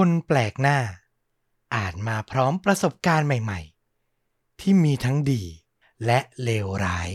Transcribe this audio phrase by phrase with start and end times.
[0.00, 0.78] คนแปลกหน้า
[1.74, 3.60] อ่านมาพร้อมประสบการณ์ใหม่
[4.10, 5.42] ๆ ที่มีทั้งดี
[6.04, 7.10] และเลวร้าย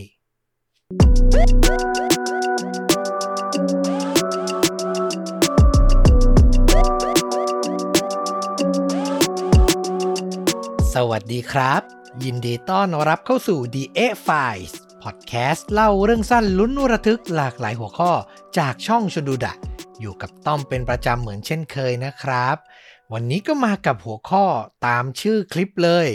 [10.93, 11.81] สวัสดีครับ
[12.23, 14.73] ยินดีต้อนรับเข้าสู่ The A Files
[15.03, 18.11] พอดแคสต์เล่าเรื่องสั้นลุ้นระทึกหลากหลายหัวข้อ
[18.57, 19.55] จากช่องชนดูดะ
[20.00, 22.58] อยู่กับต้อมเป็นประจำเหมือนเช่นเคยนะครับ
[23.13, 24.45] วันนี้ก็มากับหัวข้อ
[24.85, 26.07] ตามชื่อคลิปเลย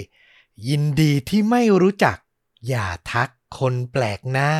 [0.68, 2.16] ยินดีที่ไม่รู้จัก
[2.68, 4.52] อย่าทักคนแปลกหน้า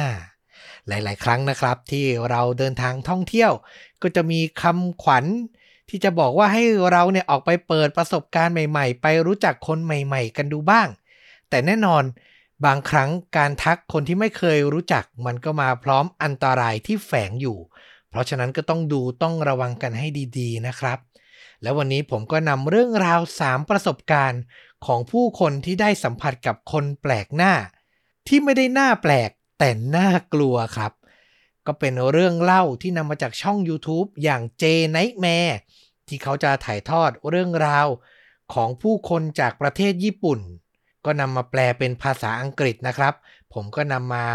[0.88, 3.52] หลาย ๆ ครั้งนะครับที่เราเดินทางท่องเที่ยว
[4.02, 5.24] ก็จะมีคำขวัญ
[5.88, 10.88] ที่จะบอกว่าให้เราเนี่ยออกไปเปิดประสบการณ์ใหม่ ๆ ไปรู้จักคนใหม่ ๆ กันดูบ้าง
[11.48, 12.02] แต่แน่นอน
[12.64, 17.58] บางครั้งการทักคนที่ไม่เคยรู้จักมันก็มาพร้อมอันตรายที่แฝงอยู่
[18.14, 20.06] เพราะฉะนั้นก็ต้องดูต้องระวังกันให้
[20.38, 20.98] ดีๆนะครับ
[21.62, 24.42] แล้ววันนี้ผมก็นำเรื่องราว 3 ประสบการณ์
[24.86, 27.52] ของผู้คนที่ได้สัมผัสกับคนแปลกหน้า
[28.28, 30.92] ที่ไม่ได้หน่าแปลกแต่หน่ากลัวครับ
[31.66, 34.64] ก็เป็นเรื่องเล่าที่นำมาจากช่อง YouTube อย่าง J
[34.96, 35.54] Nightmare
[36.08, 37.86] ที่เขาจะถ่ายทอดเรื่องราว
[38.54, 40.40] ของผู้คนจากประเทศญี่ปุ่น
[41.04, 43.14] ก็นำมาแปลเป็นภาษาอังกฤษนะครับ
[43.54, 44.26] ผมก็นำมา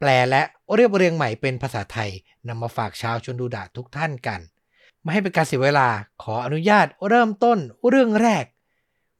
[0.00, 0.42] แปลและ
[0.74, 2.10] เรียบเรียงใหม่เป็นภาษาไทย
[2.48, 4.40] นำมาฝากชาวชนดูดะทุกท่านกัน
[5.02, 5.88] ไม่ให้เป็นการเสียเวลา
[6.22, 8.44] ขออนุญาตเริ่มต้นเรื่องแรก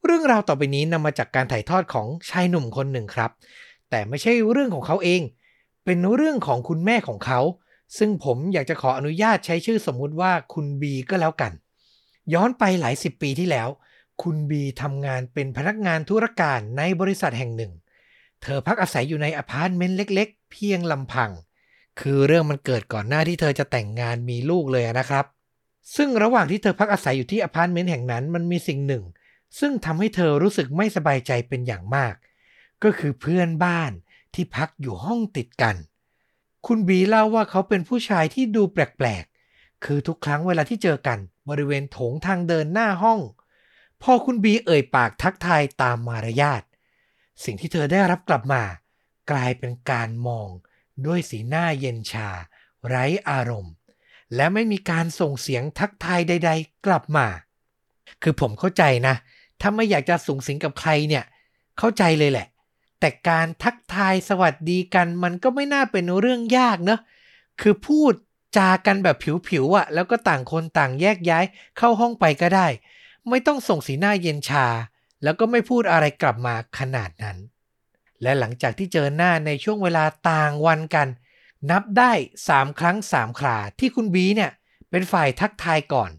[0.05, 3.31] เรื่องราวต่อไปนี้นำมาจากการถ่ายทอดของชายหนุ่มคนหนึ่งครับ
[3.89, 5.21] แต่ไม่ใช่เรื่องของเขาเอง
[5.85, 7.39] เป็นเรื่องของคุณแม่ของเขา
[7.97, 11.51] ซึ่งผมอยากจะขออนุญาตใช้ชื่อสมมุติว่าคุณบีก็แล้วกัน
[12.33, 13.69] ย้อนไปหลายสิบปีที่แล้ว
[14.23, 17.71] คุณบีทำงานเป็นพนักงานธุรการในบริษัทแห่งหนึ่ง
[18.41, 21.31] เธอพักอาศัยอยู่ในอพาร์ตเมนต์เล็ก เพียงลำพัง
[21.99, 25.25] คือเรื่องมันเกิดก่อนหน้าที่เธอจะแต่งงานมีลูกเลยนะครับ
[25.95, 29.03] ซึ่งระหว่างที่เธอพักอาศัยอยู่ที่อพาร์ตเมนต์แห่งนั้นมันมีสิ่งหนึ่ง
[29.59, 32.13] ซึ่งทำให้เธอรู้สึกไม่สบายใจเป็นอย่างมาก
[32.83, 33.91] ก็คือเพื่อนบ้าน
[34.33, 35.75] ที่พักอยู่ห้องติดกัน
[36.67, 41.19] คุณบีเล่าว่าเขาเป็นผู้ชายที่ดูแปลกๆ คือทุกครั้งเวลาที่เจอกัน
[41.49, 43.19] บริเวณโถงทางเดินหน้าห้อง
[44.01, 46.63] พอคุณบีเอ่ยปากทักทายตามมารยาท
[47.43, 48.63] สิ่งที่เธอได้รับกลับมา
[49.31, 50.49] กลายเป็นการมอง
[51.05, 52.29] ด้วยสีหน้าเย็นชา
[52.87, 53.73] ไร้อารมณ์
[54.35, 57.27] และไม่มีการส่งเสียงทักทายใด ๆ กลับมา
[58.23, 59.15] คือผมเข้าใจนะ
[59.61, 61.23] ถ้าไม่อยากจะสูงสิงกับใครเนี่ย
[61.77, 62.47] เข้าใจเลยแหละ
[62.99, 66.99] แต่การทักทายสวัสดีกันมันก็ไม่น่าเป็นเรื่องยากเนอะ
[67.61, 68.13] คือพูด
[68.57, 69.17] จากันแบบ
[69.49, 71.45] ผิวๆอะ่ะ แล้วก็ต่างคนต่างแยกย้าย
[71.77, 72.67] เข้าห้องไปก็ได้
[73.29, 74.67] ไม่ต้องส่งสีหน้าเย็นชา
[75.23, 77.37] แล้วก็ไม่พูดอะไรกลับมาขนาดนั้น
[78.23, 81.07] และหลังจากที่เจอหน้าในช่วงเวลาต่างวันกัน
[81.71, 82.11] นับได้
[82.47, 84.51] 3 ครั้ง 3 คราที่คุณบีเนี่ย
[84.89, 86.11] เป็นฝ่ายทักทายก่อน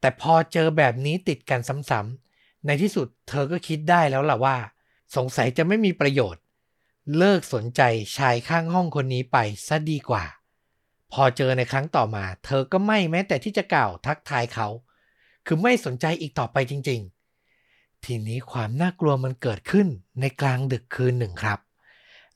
[0.00, 4.56] แต่พอเจอแบบนี้ติดกันซ้ำๆในที่สุดเธอก็คิดได้แล้วล่ะว่า
[5.16, 6.42] สงสัยจะไม่มีประโยชน์
[7.16, 7.82] เลิกสนใจ
[8.16, 10.24] ชายข้างห้องคนนี้ไปซะดีกว่า
[11.12, 14.68] พอเจอในครั้งต่อมา เธอก็ไม่แม้แต่ที่จะกล่าวทักทายเขา
[15.46, 17.13] คือไม่สนใจอีกต่อไปจริงๆ
[18.04, 19.86] ทีนี้ความน่ากลัวมันเกิดขึ้น
[20.20, 21.58] ในกลางดึกคืนหนึ่งครับ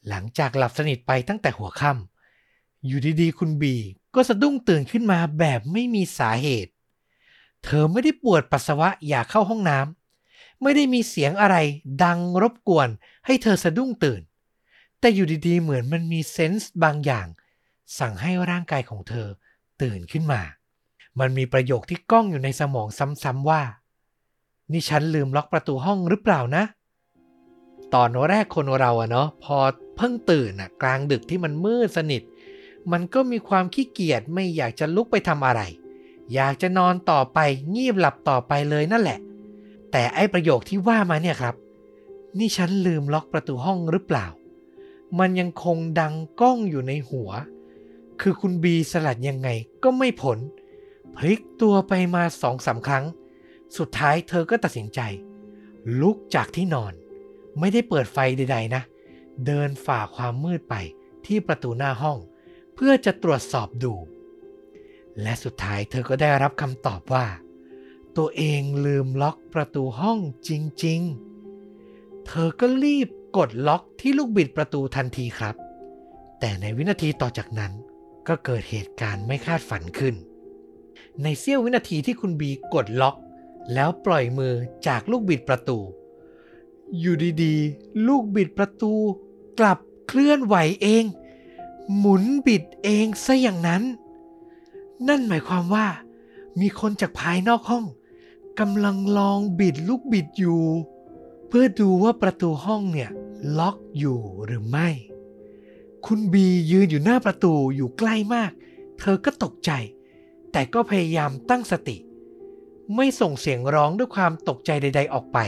[0.08, 3.74] หลังจากหลับสนิทไปตั้งแต่หัวค่ำอยู่ดีๆ คุณบี
[4.14, 6.72] ก็สะดุ้งตื่นขึ้นมาแบบไม่มีสาเหตุ
[7.64, 11.56] เธอไม่ได้ปวดปัสสาวะอยากเข้าห้องน้ำไม่ได้มีเสียงอะไร
[12.04, 12.88] ดังรบกวน
[13.26, 14.22] ให้เธอสะดุ้งตื่น
[15.00, 17.26] แต่อยู่ดีๆ เหมือนมันมีเซนส์บางอย่าง
[17.98, 19.28] สั่งให้ร่างกายของเธอ
[19.82, 20.42] ตื่นขึ้นมา
[21.18, 23.62] มันมีประโยคที่ก้องอยู่ในสมองซ้ำๆว่า
[24.72, 26.64] นี่ฉันลืมล็อกประตูห้องหรือเปล่านะ
[27.94, 29.56] ตอนแรกคนเราอะเนาะพอ
[29.96, 32.22] เพิ่งตื่นอะกลางดึกที่มันมืดสนิท
[32.92, 35.60] มันก็มีความขี้เกียจไม่อยากจะลุกไปทำอะไร
[36.34, 37.38] อยากจะนอนต่อไป
[37.74, 39.18] งีบหลับต่อไปเลยนั่นแหละ
[39.90, 41.54] แต่ไอ้ประโยคที่ว่ามาเนี่ยครับ
[42.38, 44.26] นี่ฉันลืมล็อกประตูห้องหรือเปล่า
[45.18, 47.30] มันยังคงดังก้องอยู่ในหัว
[48.20, 49.48] คือคุณบีสลัดยังไง
[49.82, 50.38] ก็ไม่ผล
[51.16, 53.04] พลิกตัวไปมาสองสาครั้ง
[53.76, 55.00] สุดท้ายเธอก็ตัดสินใจ
[56.00, 56.92] ลุกจากที่นอน
[57.58, 58.82] ไม่ได้เปิดไฟใด ๆ นะ
[59.46, 60.74] เดินฝ่าความมืดไป
[61.26, 62.18] ที่ประตูหน้าห้อง
[62.74, 63.94] เพื่อจะตรวจสอบดู
[65.22, 67.26] และสุดท้ายเธอก็ได้รับคำตอบว่า
[68.16, 70.50] ตัวเองลืมล็อกประตูห้องจ
[70.84, 71.00] ริง
[71.62, 75.54] ๆ เธอก็รีบกดล็อกที่ลูกบิดประตูทันทีครับ
[76.40, 77.72] แต่ในวินาทีต่อจากนั้น
[78.28, 80.14] ก็เกิดเหตุการณ์ไม่คาดฝันขึ้น
[81.22, 83.16] ในเสี้ยววินาทีที่คุณบีกดล็อก
[83.74, 84.54] แล้วปล่อยมือ
[84.86, 85.78] จากลูกบิดประตู
[86.98, 88.92] อยู่ดีๆ ลูกบิดประตู
[89.58, 89.78] กลับ
[90.08, 91.04] เคลื่อนไหวเอง
[91.96, 93.82] หมุนบิดเองซะอย่างนั้น
[95.08, 95.86] นั่นหมายความว่า
[96.60, 97.84] มีคนจากภายนอกห้อง
[98.60, 100.62] กำลังลองบิดลูกบิดอยู่
[101.48, 103.10] เพื่อดูว่าประตูห้องเนี่ย
[103.58, 104.88] ล็อกอยู่หรือไม่
[106.06, 108.50] คุณบียืนอยู่หน้าประตูอยู่ใกล้มาก
[108.98, 109.70] เธอก็ตกใจ
[110.52, 111.96] แต่ก็พยายามตั้งสติ
[112.96, 115.38] ไม่ส่งเสียงร้องด้วยความตกใจใด ๆ ออกไป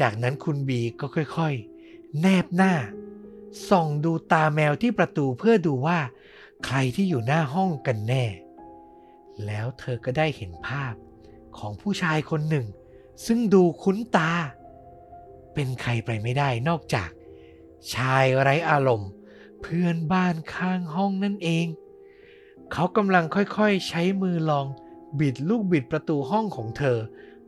[0.00, 2.74] จากนั้นคุณบีก็ค่อยๆ แนบหน้า
[3.68, 5.98] ส่องดูตาแมวที่ประตูเพื่อดูว่า
[6.66, 8.24] ใครที่อยู่หน้าห้องกันแน่
[9.46, 10.94] แล้วเธอก็ได้เห็นภาพ
[11.58, 12.66] ของผู้ชายคนหนึ่ง
[13.26, 14.32] ซึ่งดูคุ้นตา
[15.54, 17.10] เป็นใครไปไม่ได้นอกจาก
[17.94, 19.10] ชายไร้อารมณ์
[19.62, 21.66] เพื่อนบ้านข้างห้องนั่นเอง
[22.72, 24.66] เขากำลังค่อยๆ ใช้มือลอง
[25.18, 26.98] บิดลูกบิดประตูห้องของเธอ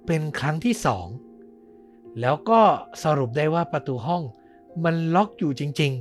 [0.07, 1.07] เป็นครั้งที่สอง
[2.21, 2.61] แล้วก็
[3.03, 4.23] สรุปได้ว่าประตูห้อง
[4.85, 5.93] มันล็อกอยู่จริง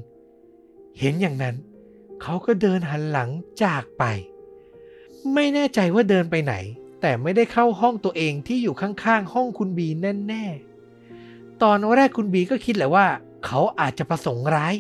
[0.46, 1.56] ๆ เห็นอย่างนั้น
[2.22, 3.30] เขาก็เดินหันหลัง
[3.64, 4.04] จากไป
[5.34, 6.54] ไม่แน่ใจว่าเดินไปไหน
[7.02, 9.88] แต่ไม่ได้เข้าห้องตัวเองที่อยู่ข้างๆ ห้องคุณบี
[10.28, 13.06] แน่ๆ ตอนแรกคุณบีก็คิดแหละว่า
[13.46, 14.76] เขาอาจจะประสงค์ร้าย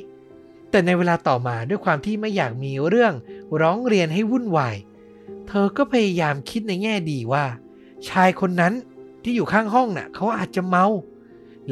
[0.69, 3.13] แต่ในเวลาต่อมาด้วยความที่ไม่อยากมีเรื่อง
[3.62, 7.45] ร้องเรียนให้วุ่นวายเธอก็พยายามคิดในแง่ดีว่า
[8.09, 8.74] ชายคนนั้น
[9.24, 10.86] ที่อยู่ข้างห้องน่ะเขาอาจจะเมา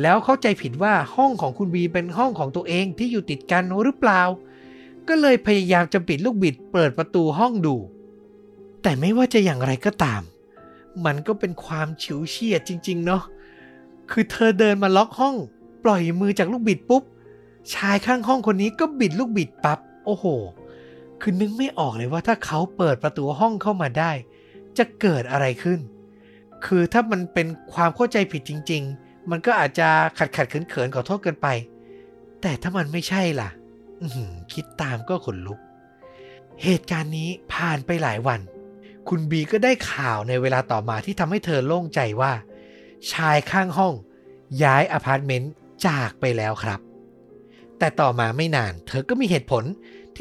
[0.02, 4.22] แล้วเข้าใจผิดว่าห้องของคุณบีเป็นห้องของตัวเองที่อยู่ติดกันหรือเปล่า
[5.08, 7.76] ก็เลยพยายามจะปิดลูกบิดเปิดประตูห้องดู
[8.82, 10.22] แต่ไม่ว่าจะอย่างไรก็ตาม
[11.06, 13.24] มันก็เป็นความฉิวเฉียดจริง ๆ เนาะ
[14.12, 15.36] คือเธอเดินมาล็อกห้อง
[15.84, 17.04] ปล่อยมือจากลูกบิดปุ๊บ
[17.74, 20.26] ชายข้างห้องคนนี้ก็บิดลูกบิดปับ๊บโอ้โห
[21.22, 24.12] คือนึกไม่ออกเลยว่าถ้าเขาเปิดประตูห้องเข้ามาได้
[24.78, 25.80] จะเกิดอะไรขึ้น
[26.66, 29.88] คือถ้ามันเป็นความเข้าใจผิดจริง ๆ มันก็อาจจะ
[30.18, 31.48] ขัดขัดเขินเขินขอโทษกินไป
[32.42, 33.50] แต่ถ้ามันไม่ใช่ล่ะ
[34.54, 35.60] คิดตามก็ขนลุก
[36.64, 38.40] เหตุการณ์นี้ผ่านไปหลายวัน
[39.10, 42.34] คุณบีก็ได้ข่าวในเวลาต่อมาที่ทำให้เธอโล่งใจว่า
[43.14, 43.94] ชายข้างห้อง
[44.64, 45.52] ย้ายอพาร์ตเมนต์
[45.88, 46.80] จากไปแล้วครับ
[47.80, 49.64] แต่ต่อมาไม่นาน เธอก็มีเหตุผล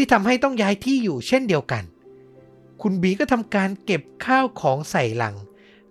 [0.00, 1.84] ที่ทำให้ต้องย้ายที่อยู่เช่นเดียวกัน
[2.82, 5.36] คุณบีก็ทำการเก็บข้าวของใส่หลัง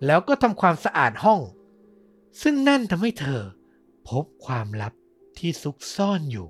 [0.06, 1.42] แล้วก็ทำความสะอาดห้อง
[2.42, 3.42] ซึ่งนั่นทำให้เธอ
[4.10, 4.94] พบความลับ
[5.38, 6.48] ที่ซุกซ่อนอยู่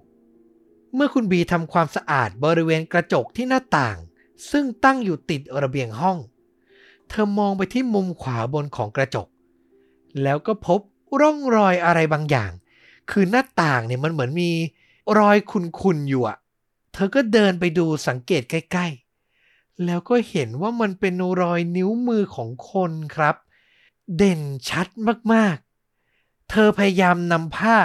[0.93, 3.97] เมื่อคุณบีทำความสะอาดบริเวณกระจกที่หน้าต่าง
[4.51, 6.17] ซึ่งตั้งอยู่ติดระเบียงห้อง
[7.09, 9.27] เธอมองไปที่มุมขวาบนของกระจก
[10.23, 10.79] แล้วก็พบ
[11.21, 12.51] ร่องรอยอะไรบางอย่าง
[13.11, 14.51] คือหน้าต่างเนี่ยมันเหมือนมี
[15.19, 15.37] รอย
[15.81, 16.37] คุนๆอยู่อะ
[16.99, 23.35] เธอก็เดินไปดูสังเกตใกล้ๆ แล้วก็เห็นว่ามันเป็นรอยนิ้วมือของคนครับ
[24.17, 24.87] เด่นชัด
[25.33, 27.77] มากๆ เธอพยายามนำผ้า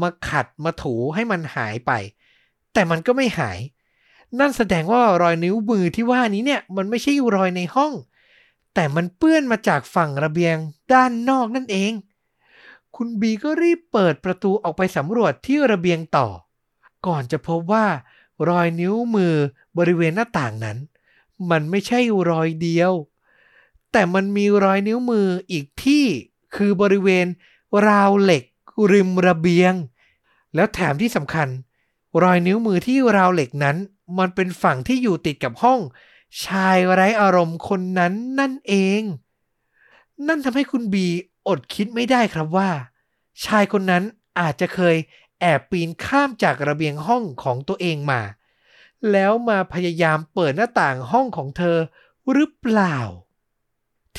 [0.00, 1.92] มาขัดมาถูให้มันหายไป
[2.72, 3.58] แต่มันก็ไม่หาย
[4.38, 7.92] นั่นแสดงว่ารอยนิ้วมือที่ว่านี้เนี่ยมันไม่ใช่รอยในห้อง
[8.74, 10.56] แต่มันเปื้อนมาจากฝั่งระเบียง
[10.92, 11.92] ด้านนอกนั่นเอง
[12.96, 16.28] คุณบีก็รีบเปิดประตูออกไปสำรวจที่ระเบียงต่อ
[17.06, 17.86] ก่อนจะพบว่า
[18.48, 19.34] รอยนิ้วมือ
[19.78, 20.78] บริเวณหน้าต่างนั้น
[21.50, 22.00] มันไม่ใช่
[22.30, 22.92] รอยเดียว
[23.92, 26.04] แต่มันมีรอยนิ้วมืออีกที่
[26.56, 27.26] คือบริเวณ
[27.88, 28.44] ราวเหล็ก
[28.92, 29.74] ริมระเบียง
[30.54, 31.48] แล้วแถมที่สำคัญ
[32.22, 33.76] รอยนิ้วมือที่ราวเหล็กนั้น
[34.18, 35.80] มันเป็นฝั่งที่อยู่ติดกับห้อง
[36.44, 39.02] ชายไร้อารมณ์คนนั้นนั่นเอง
[40.28, 41.06] นั่นทำให้คุณบี
[41.48, 42.70] อดคิดไม่ได้ครับว่า
[43.44, 44.02] ชายคนนั้น
[44.40, 44.96] อาจจะเคย
[45.46, 48.22] แอบปีนข้ามจากระเบียงห้องของตัวเองมา
[49.12, 51.78] แล้วมาพยายามเปิดหน้าต่างห้องของเธอ
[52.32, 52.98] หรือเปล่า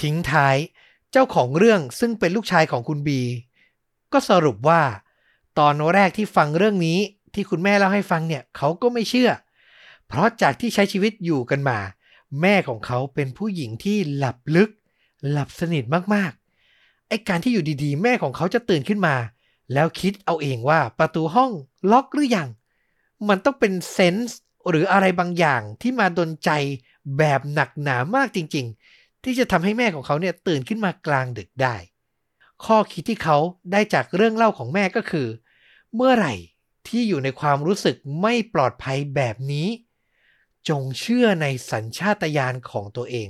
[0.01, 0.58] ทิ้งท้าย
[1.12, 3.22] เจ้าของเรื่องซึ่งเป็นลูกชายของคุณบี
[4.13, 4.82] ก็สรุปว่า
[5.60, 7.00] ตอนแรกที่ฟังเรื่องนี้
[7.34, 9.32] ที่คุณแม่เล่าให้ฟังเนี่ยเขาก็ไม่เชื่อ
[10.08, 11.79] เพราะจากที่ใช้ชีวิตอยู่กันมา
[12.41, 14.70] แม่ของเขาเป็นผู้หญิงที่หลับลึก
[15.29, 19.15] หลับสนิทมากๆไอ้การที่อยู่ดีๆ แม่ของเขาจะตื่นขึ้นมา
[19.74, 21.51] แล้วคิดเอาเองว่าประตูห้อง
[21.91, 22.50] ล็อกหรือยัง
[23.27, 26.50] มันต้องเป็นเซนส์หรืออะไรบางอย่างที่มาดนใจ
[27.17, 31.75] แบบหนักหนามากจริง ๆ ที่จะทำให้แม่ของเขาเนี่ยตื่นขึ้นมากลางดึกได้
[32.65, 33.38] ข้อคิดที่เขา
[33.72, 35.27] ได้จากเรื่องเล่าของแม่ก็คือ
[35.95, 36.34] เมื่อไหร่
[36.88, 39.67] ที่อยู่ในความรู้สึกไม่ปลอดภัยแบบนี้
[40.69, 43.27] จงเชื่อในสัญชาตญาณของตัวเอง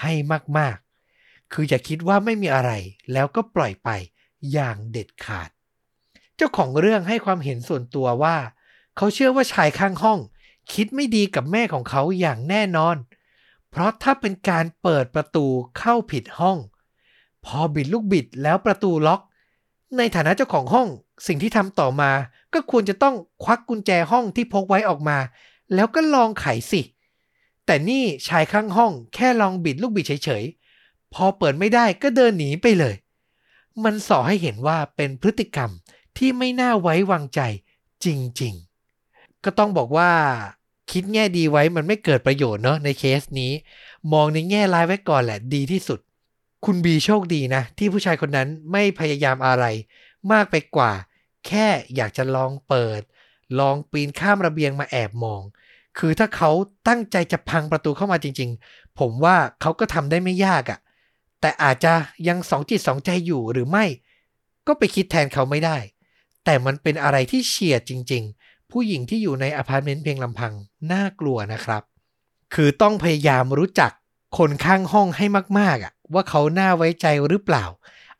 [0.00, 0.12] ให้
[0.58, 2.72] มากๆ คืออย่าคิดว่าไม่มีอะไร
[3.12, 3.90] แล้วก็ปล่อยไป
[4.52, 5.50] อย่างเด็ดขาด
[6.36, 8.36] เจ้าของเรื่องให้ความเห็นส่วนตัวว่า
[8.96, 10.18] เขาเชื่อว่าชายข้างห้อง
[10.72, 12.96] คิดไม่ดีกับแม่ของเขาอย่างแน่นอน
[13.70, 15.46] เพราะถ้าเป็นการเปิดประตู
[15.78, 16.58] เข้าผิดห้อง
[17.44, 19.20] พอบิดลูกบิดแล้วประตูล็อก
[19.96, 20.88] ในฐานะเจ้าของห้อง
[21.26, 22.10] สิ่งที่ทำต่อมา
[22.54, 23.14] ก็ควรจะต้อง
[23.44, 25.18] ควักกุญแจห้องที่พกไว้ออกมา
[25.74, 26.82] แล้วก็ลองไขสิ
[27.66, 32.94] แต่นี่ชายข้างห้อง แค่ลองบิดลูกบิดเฉยๆพอเปิดไม่ได้ก็เดินหนีไปเลย
[33.84, 35.70] มันส่อให้เห็นว่าเป็นพฤติกรรม
[36.16, 37.40] ที่ไม่น่าไว้วางใจ
[38.04, 38.06] จ
[38.42, 38.54] ริง
[39.00, 40.10] ๆ ก็ต้องบอกว่า
[40.90, 43.52] คิดแง่ดีไว้มันไม่เกิดประโยชน์เนาะในเคสนี้
[44.12, 46.00] มองในแง่ร้ายไว้ก่อนแหละดีที่สุด
[46.64, 49.64] คุณบีโชคดีนะ ที่ผู้ชายคนนั้นไม่พยายามอะไร
[50.32, 50.92] มากไปกว่า
[51.46, 53.00] แค่อยากจะลองเปิด
[53.58, 55.42] ลองปีนข้ามระเบียงมาแอบมอง
[55.98, 56.50] คือถ้าเขา
[56.88, 60.78] ตั้งใจจะพังประตูเข้ามาจริง ๆ ผมว่าเขาก็ทำได้ไม่ยากอะ่ะ
[61.40, 61.92] แต่อาจจะ
[62.28, 63.84] ยังสองจิตสองใจอยู่หรือไม่
[64.66, 65.76] ก็ไปคิดแทนเขาไม่ได้
[66.46, 70.52] แต่มันเป็นอะไรที่เฉียดจริง ๆ ผู้หญิงที่อยู่ในอพาร์ตเมนต์เพียงลำพัง
[70.92, 71.82] น่ากลัวนะครับ
[72.54, 73.92] คือต้องพยายามรู้จัก
[74.38, 75.26] คนข้างห้องให้
[75.58, 77.64] มากๆอะว่าเขาน่าไว้ใจหรือเปล่า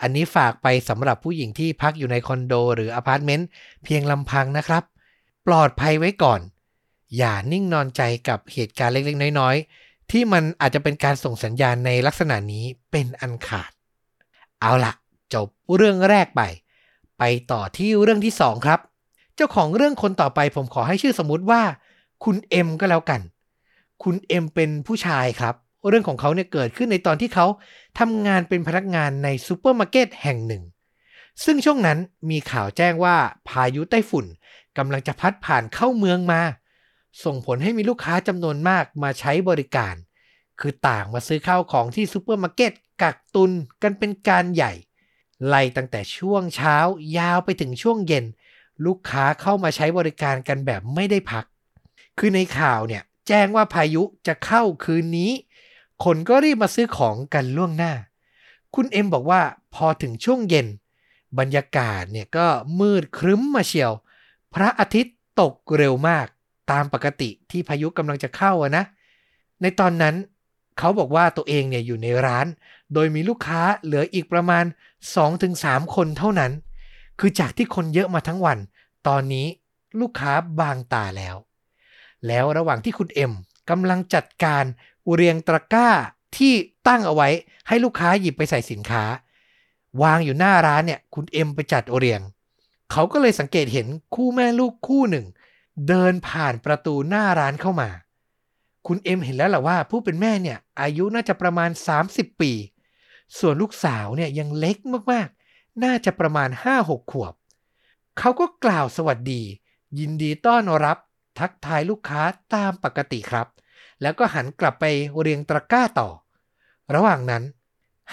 [0.00, 3.48] อันนี้ฝากไปสำหรับผู้หญิงที่พักอยู่ในคอนโดหรืออพาร์ตเมนต์
[3.84, 4.82] เพียงลำพังนะครับ
[5.46, 6.40] ปลอดภัยไว้ก่อน
[7.16, 13.70] อย่านิ่งนอนใจกับเหตุการณ์เล็กๆ น้อยๆ ที่มันอาจจะเป็นการส่งสัญญาณในลักษณะนี้เป็นอันขาด
[14.60, 14.92] เอาละ
[15.34, 16.42] จบเรื่องแรกไป
[17.18, 18.80] ไปต่อที่เรื่องที่สองครับ
[19.36, 21.62] เจ้าของเรื่องคนต่อไปผมขอให้ชื่อสมมุติว่า
[22.24, 23.20] คุณเอ็มก็แล้วกัน
[24.02, 25.54] คุณเอ็มเป็นผู้ชายครับ
[25.88, 27.46] เรื่องของเขาเนี่ยเกิดขึ้นในตอนที่เขา
[27.98, 30.62] ทำงานเป็นพนักงานในซูเปอร์มาร์เก็ตแห่งหนึ่ง
[31.44, 31.98] ซึ่งช่วงนั้น
[32.30, 33.16] มีข่าวแจ้งว่า
[33.48, 34.26] พายุไต้ฝุ่น
[34.78, 36.40] กำลังจะพัดผ่านเข้าเมืองมา
[37.24, 39.94] ส่งผลให้มีลูกค้าจำนวนมากมาใช้บริการ
[40.60, 44.72] คือต่างมาซื้อข้าวของที่ซูเปอร์มาร์เก็ตกักตุนกันเป็นการใหญ่
[45.46, 46.76] ไล่ตั้งแต่ช่วงเช้า
[47.18, 48.24] ยาวไปถึงช่วงเย็น
[48.86, 51.44] ลูกค้าเข้ามาใช้บริการกันแบบไม่ได้พัก
[52.18, 55.32] คือในข่าวเนี่ยแจ้งว่าพายุจะเข้าคืนนี้
[56.04, 57.92] คนก็รีบมาซื้อของกันล่วงหน้า
[58.74, 59.40] คุณเอ็มบอกว่า
[59.74, 60.66] พอถึงช่วงเย็น
[61.38, 62.46] บรรยากาศเนี่ยก็
[62.80, 63.92] มืดครึ้มมาเชียว
[64.54, 66.26] พระอาทิตย์ตกเร็วมาก
[66.70, 68.84] ตามปกติที่พายุกำลังจะเข้าอะนะ
[69.62, 70.14] ในตอนนั้น
[70.78, 72.46] เขาบอกว่าตัวเองเนี่ยอยู่ในร้าน
[72.94, 74.64] โดยมีลูกค้าเหลืออีกประมาณ
[75.14, 76.52] 2-3คนเท่านั้น
[77.20, 78.58] คือจากที่คนเยอะมาทั้งวัน
[79.06, 79.46] ตอนนี้
[80.00, 81.36] ลูกค้าบางตาแล้ว
[82.26, 83.32] แล้วระหว่างที่คุณเอ็ม
[83.70, 84.64] กำลังจัดการ
[85.14, 85.88] เรียงตะกร้า
[86.36, 86.54] ที่
[86.88, 87.28] ตั้งเอาไว้
[87.68, 89.04] ให้ลูกค้าหยิบไปใส่สินค้า
[90.02, 92.20] วางอยู่หน้าร้านเนี่ย คุณเอ็มไปจัดเรียง
[92.92, 95.26] เขาก็เลยสังเกตเห็นคู่แม่ลูกคู่หนึ่ง
[95.88, 97.90] เดินผ่านประตูหน้าร้านเข้ามา
[98.86, 101.70] คุณเอ็มเห็นแล้วแหละว่าผู้เป็นแม่เนี่ย อายุน่าจะประมาณ
[102.06, 102.52] 30 ปี
[103.38, 104.76] ส่วนลูกสาวเนี่ยยังเล็ก
[105.12, 107.34] มากๆ น่าจะประมาณ 5-6 ขวบ
[108.18, 109.42] เขาก็กล่าวสวัสดี
[109.98, 110.98] ยินดีต้อนรับ
[111.38, 112.22] ทักทายลูกค้า
[112.54, 113.46] ตามปกติครับ
[114.02, 114.84] แล้วก็หันกลับไป
[115.20, 116.08] เรียงตะกร้าต่อ
[116.94, 117.42] ระหว่างนั้น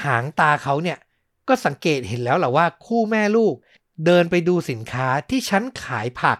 [0.03, 0.97] หางตาเขาเนี่ย
[1.47, 3.55] ก็สังเกตเห็นแล้วแหละว่าคู่แม่ลูก
[4.05, 6.37] เดินไปดูสินค้าที่ชั้นขายผัก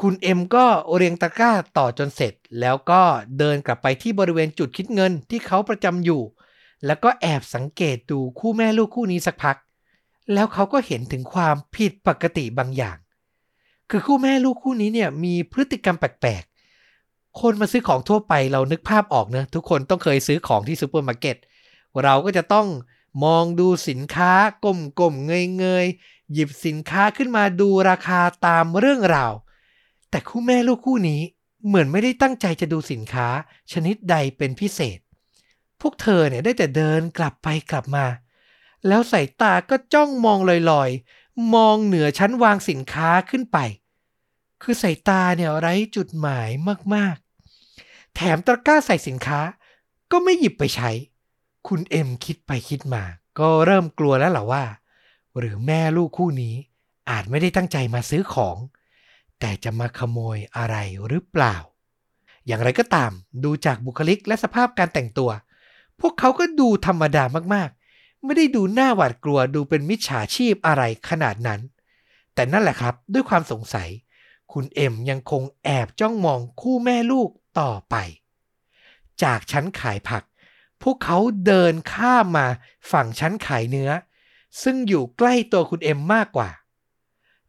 [0.00, 3.02] คุณเอ็มก็เรียงตะกร้าต่อจนเสร็จ แล้วก็
[3.38, 6.22] เดินกลับไปที่บริเวณจุดคิดเงินที่เขาประจำอยู่
[6.86, 9.56] แล้วก็แอบสังเกตดูคู่แม่ลูกคู่นี้สักพัก
[10.32, 12.98] แล้วเขาก็เห็นถึงความผิดปกติบางอย่าง
[13.90, 21.36] คือคู่แม่ลูกคู่นี้เนี่ยมีพฤติกรรมแปลกๆ คนมาซื้อของทั่วไปเรานึกภาพออกเนะทุกคนต้องเคยซื้อของที่ซูเปอร์มาร์เก็ต
[22.02, 22.66] เราก็จะต้อง
[23.24, 24.32] มองดูสินค้า
[24.64, 25.26] ก้มๆ
[25.58, 29.32] เงยๆหยิบสินค้าขึ้นมาดูราคาตามเรื่องราว
[30.10, 31.20] แต่คู่แม่ลูกคู่นี้
[31.66, 33.28] เหมือนไม่ได้ตั้งใจจะดูสินค้า
[33.72, 34.98] ชนิดใดเป็นพิเศษ
[35.80, 38.06] พวกเธอเนี่ยได้แต่เดินกลับไปกลับมา
[38.86, 40.38] แล้วสายตาก็จ้องมอง
[40.70, 43.58] ลอยๆ มองเหนือชั้นวางสินค้าขึ้นไป
[44.62, 46.48] คือสายตาเนี่ยไร้จุดหมาย
[46.94, 49.40] มากๆ แถมตะกร้าใส่สินค้า
[50.10, 50.90] ก็ไม่หยิบไปใช้
[51.68, 53.04] คุณเอ็มคิดไปคิดมา
[53.38, 54.64] ก็เริ่มกลัวแล้วล่ะว่า
[55.38, 56.54] หรือแม่ลูกคู่นี้
[57.10, 58.56] อาจไม่ได้ตั้งใจมาซื้อของ
[59.40, 60.76] แต่จะมาขโมยอะไร
[61.08, 61.56] หรือเปล่า
[62.46, 63.12] อย่างไรก็ตาม
[63.44, 65.30] ดูจากบุคลิกและสภาพการแต่งตัว
[66.00, 71.60] พวกเขาก็ดูธรรมดามากๆ ไม่ได้ดูหน้าหวาดกลัวดูเป็นมิจฉาชีพอะไรขนาดนั้น
[72.34, 73.88] แต่นั่นแหละครับด้วยความสงสัย
[74.52, 77.30] คุณเอ็มยังคงแอบจ้องมองคู่แม่ลูก
[77.60, 77.94] ต่อไป
[79.22, 80.22] จากชั้นขายผัก
[80.82, 82.46] พวกเขาเดินข้ามมา
[82.90, 83.90] ฝั่งชั้นขายเนื้อ
[84.62, 86.50] ซึ่งอยู่ใกล้ตัวคุณเอ็มมากกว่า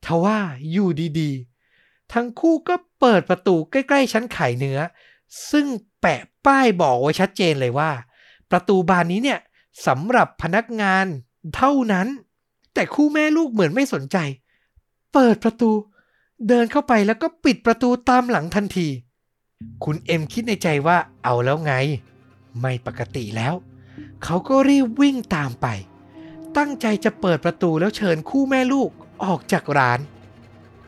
[0.06, 0.40] ทว่า
[0.72, 0.90] อยู่
[1.20, 4.80] ดีๆ ทั้งคู่ก็เปิดประตูใกล้ ๆ ชั้นขายเนื้อ
[5.52, 5.66] ซึ่ง
[6.02, 7.92] แปะป้ายบอกไว้ชัดเจนเลยว่า
[8.52, 9.40] ประตูบานนี้เนี่ย
[9.88, 11.06] สำหรับพนักงาน
[11.56, 12.08] เท่านั้น
[12.74, 14.18] แต่คู่แม่ลูกเหมือนไม่สนใจ
[15.14, 15.72] เปิดประตู
[16.48, 18.88] เดินเข้าไปแล้วก็ปิดประตูตามหลังทันที
[19.84, 21.74] คุณเอ็มคิดในใจว่าเอาแล้วไง
[22.62, 23.54] ไม่ปกติแล้ว
[24.24, 25.68] เขาก็รีบวิ่งตามไป
[26.58, 28.90] ตั้งใจจะเปิดประตูแล้วเชิญคู่แม่ลูก
[29.24, 30.00] ออกจากร้าน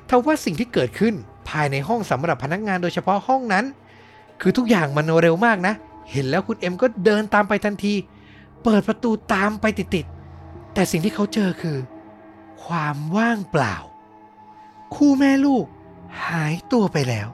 [0.10, 1.13] ทว่าสิ่งที่เกิดขึ้น
[1.50, 3.65] ภายในห้องสำหรับพนักงานโดยเฉพาะห้องนั้น
[4.41, 5.74] คือทุกอย่างมันเร็วมากนะ
[6.12, 7.93] เห็นแล้วคุณเอ็มก็เดินตามไปทันที
[8.63, 11.77] เปิดประตูตามไปติดๆ แต่สิ่งที่เขาเจอคือ
[12.63, 13.75] ความว่างเปล่า
[14.95, 15.65] คู่แม่ลูก
[16.27, 17.27] หายตัวไปแล้ว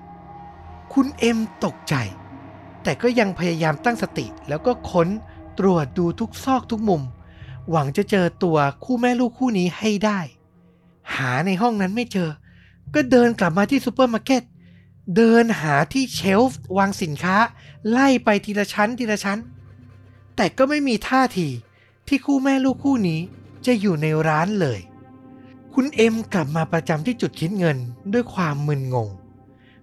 [0.93, 1.95] คุณเอ็มตกใจ
[2.83, 5.07] แต่ก็ยังพยายามตั้งสติแล้วก็ค้น
[5.59, 7.01] ตรวจดูทุกซอกทุกมุม
[7.69, 10.19] หวังจะเจอตัวคู่แม่ลูกคู่นี้ให้ได้
[11.15, 12.29] หาในห้องนั้นไม่เจอ
[12.95, 14.43] ก็เดินกลับมาที่ซูเปอร์มาร์เก็ต
[15.15, 17.37] เดินหาที่ shelf วางสินค้า
[17.89, 19.39] ไล่ไปทีละชั้นทีละชั้น
[20.35, 21.47] แต่ก็ไม่มีท่าที
[22.07, 23.19] ที่คู่แม่ลูกคู่นี้
[23.65, 24.79] จะอยู่ในร้านเลย
[25.73, 27.77] คุณเอ็มกลับมาประจำที่จุดคิดเงิน
[28.13, 29.09] ด้วยความมึนงง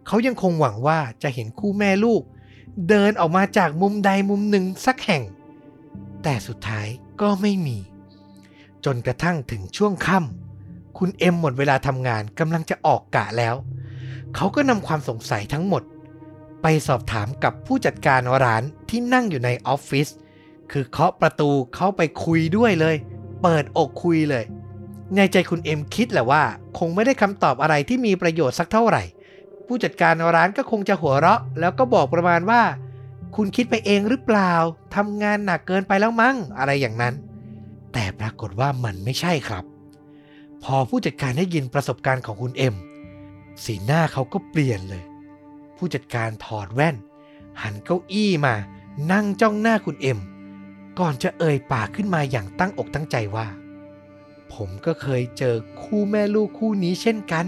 [0.06, 2.23] เขายังคงหวังว่าจะเห็นคู่แม่ลูก
[2.88, 5.23] เดินออกมาจากมุมใดมุมหนึ่งสักแห่ง
[6.23, 6.87] แต่สุดท้าย
[7.21, 7.78] ก็ไม่มี
[8.85, 13.54] จนกระทั่งถึงช่วงค่ำคุณเอ็มหมดเวลาทำงานกำลังจะออกกะแล้ว
[14.37, 15.83] เขาก็นำความสงสัยทั้งหมด
[16.62, 20.09] ไปสอบถามกับผู้จัดการร้านที่นั่งอยู่ในออฟฟิศ
[20.73, 22.97] คือเคาะประตูเข้าไปคุยด้วยเลย
[23.43, 24.45] เปิดอกคุยเลย
[25.16, 26.43] ในใจคุณเอ็มคิดแหละว่า
[26.78, 29.02] คงไม่ได้คำตอบอะไรที่มีประโยชน์สักเท่าไหร่
[29.66, 32.62] ผู้จัดการร้านก็คงจะหัวเราะ แล้วก็บอกประมาณว่า
[33.37, 34.52] คุณคิดไปเองหรือเปล่า
[34.95, 37.14] ทำงานหนักเกินไปแล้วมั้งอะไรอย่างนั้น
[37.93, 39.64] แต่ปรากฏว่ามันไม่ใช่ครับ
[40.64, 42.75] พอผู้จัดการได้ยินประสบการณ์ของคุณเอ็ม
[43.65, 45.05] สีหน้าเขาก็เปลี่ยนเลย
[45.77, 46.97] ผู้จัดการถอดแว่น
[47.63, 48.55] หันเก้าอี้มา
[49.13, 50.21] นั่งจ้องหน้าคุณเอ็ม
[50.99, 53.47] ก่อนจะเอ่ยปากขึ้นมาอย่างตั้งอกตั้งใจว่า
[54.53, 57.47] ผมก็เคยเจอคู่แม่ลูกคู่นี้เช่นกัน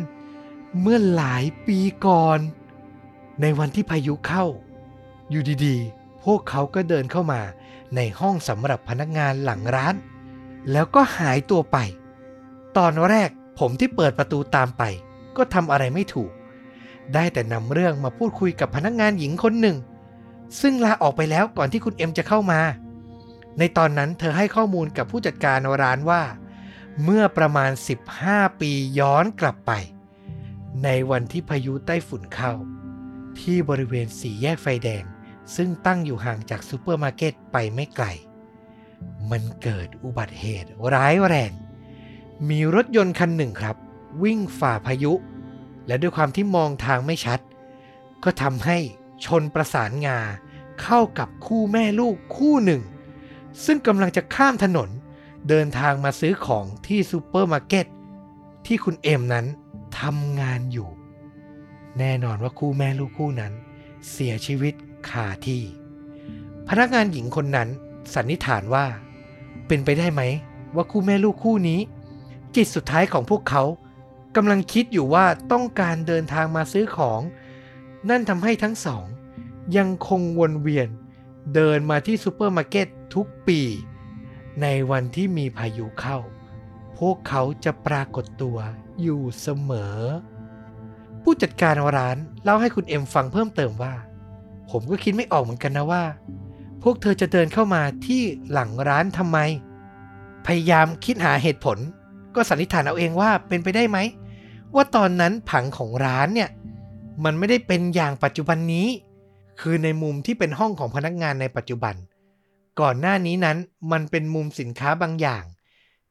[0.80, 2.38] เมื่อหลายปีก่อน
[3.40, 4.44] ในวันที่พายุเข้า
[5.30, 7.40] อยู่ดีๆ พวกเขาก็เดินเข้ามา
[7.96, 9.94] ในห้องสำหรับพนักงานหลังร้าน
[10.72, 11.78] แล้วก็หายตัวไป
[12.76, 14.82] ตอนแรกผมที่เปิดประตูตามไป
[15.38, 16.30] ก็ทำอะไรไม่ถูก
[17.14, 19.76] ได้แต่นำเรื่องมาพูดคุยกับพนักงานหญิงคนหนึ่ง
[20.60, 22.60] ซึ่งลาออกไปแล้วก่อนที่คุณเอ็มจะเข้ามา
[23.58, 26.22] ในตอนนั้นเธอให้ข้อมูลกับผู้จัดการร้านว่า
[27.04, 27.70] เมื่อประมาณ
[28.14, 29.72] 15 ปีย้อนกลับไป
[30.84, 32.52] ในวันที่พายุไต้ฝุ่นเข้า
[33.40, 35.04] ที่บริเวณสี่แยกไฟแดง
[35.56, 38.06] ซึ่งตั้งอยู่ห่างจากซูเปอร์มาร์เก็ตไปไม่ไกล
[39.30, 41.52] มันเกิดอุบัติเหตุร้ายแรง
[42.48, 43.76] มีรถยนต์คันหนึ่งครับ
[44.22, 45.12] วิ่งฝ่าพายุ
[45.86, 47.40] และด้วยความที่มองทางไม่ชัด
[48.24, 48.78] ก็ทำให้
[49.24, 50.18] ชนประสานงา
[50.82, 52.82] เข้ากับคู่แม่ลูกคู่หนึ่ง
[53.64, 54.88] ซึ่งกำลังจะข้ามถนน
[55.48, 57.86] เดินทางมาซื้อของที่ซูเปอร์มาร์เก็ต
[58.66, 59.46] ที่คุณเอ็มนั้น
[60.00, 60.88] ทำงานอยู่
[61.98, 63.52] แน่นอนว่าคู่แม่ลูกคู่นั้น
[64.10, 64.74] เสียชีวิต
[65.08, 65.62] คาที่
[66.68, 67.68] พนักงานหญิงคนนั้น
[68.14, 68.86] สันนิษฐานว่า
[69.66, 70.22] เป็นไปได้ไหม
[70.74, 71.80] ว่าคู่แม่ลูกคู่นี้
[72.56, 73.62] จิตสุดท้ายของพวกเขา
[74.36, 77.20] กำลังคิดอยู่ว่าต้องการเดินทางมาซื้อของ
[78.08, 79.06] นั่นทำให้ทั้งสอง
[79.76, 80.88] ยังคงวนเวียน
[81.54, 83.60] เดินมาที่ซูเปอร์มาร์เก็ตทุกปี
[84.62, 86.18] ในวันที่มีพายุเข้า
[86.98, 88.58] พวกเขาจะปรากฏตัว
[89.02, 89.98] อยู่เสมอ
[91.22, 93.94] ผู้จัดการร้านเล่าให้คุณเอ็มฟังเพิ่มเติมว่า
[94.70, 96.04] ผมก็คิดไม่ออกเหมือนกันนะว่า
[96.82, 99.38] พวกเธอจะเดินเข้ามาที่หลังร้านทำไม
[100.46, 101.78] พยายามคิดหาเหตุผล
[102.38, 103.98] ก็สันนิษฐานเอาเองว่าเป็นไปได้ไหม
[104.74, 106.50] ว่าตอนนั้นผังของร้านเนี่ย
[107.24, 108.88] มันไม่ได้เป็นอย่างปัจจุบันนี้
[109.60, 111.94] คือในมุมที่เป็นห้องของพนักงานในปัจจุบัน
[112.80, 113.56] ก่อนหน้านี้นั้น
[113.92, 115.44] มันเป็นมุมสินค้าบางอย่าง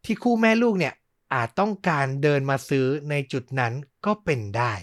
[0.06, 0.94] ที่คู่แม่ลูกเนี่ย
[1.34, 3.74] อาจต้องการเดินมาซื้อในจุดนั้น
[4.06, 4.74] ก็เป็นได้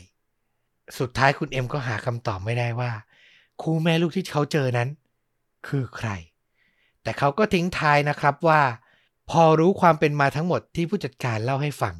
[0.98, 2.92] สุดท้ายคุณเอ็มก็หาคำตอบไม่ได้ว่า
[3.62, 4.88] คู่แม่ลูกที่เขาเจอนั้น
[5.68, 6.08] คือใคร
[7.02, 8.60] แต่เขาก็ทิ้งท้ายนะครับว่า
[9.30, 11.94] พอรู้ความเป็นมาทั้งหมดที่ผู้จัดการเล่าให้ฟัง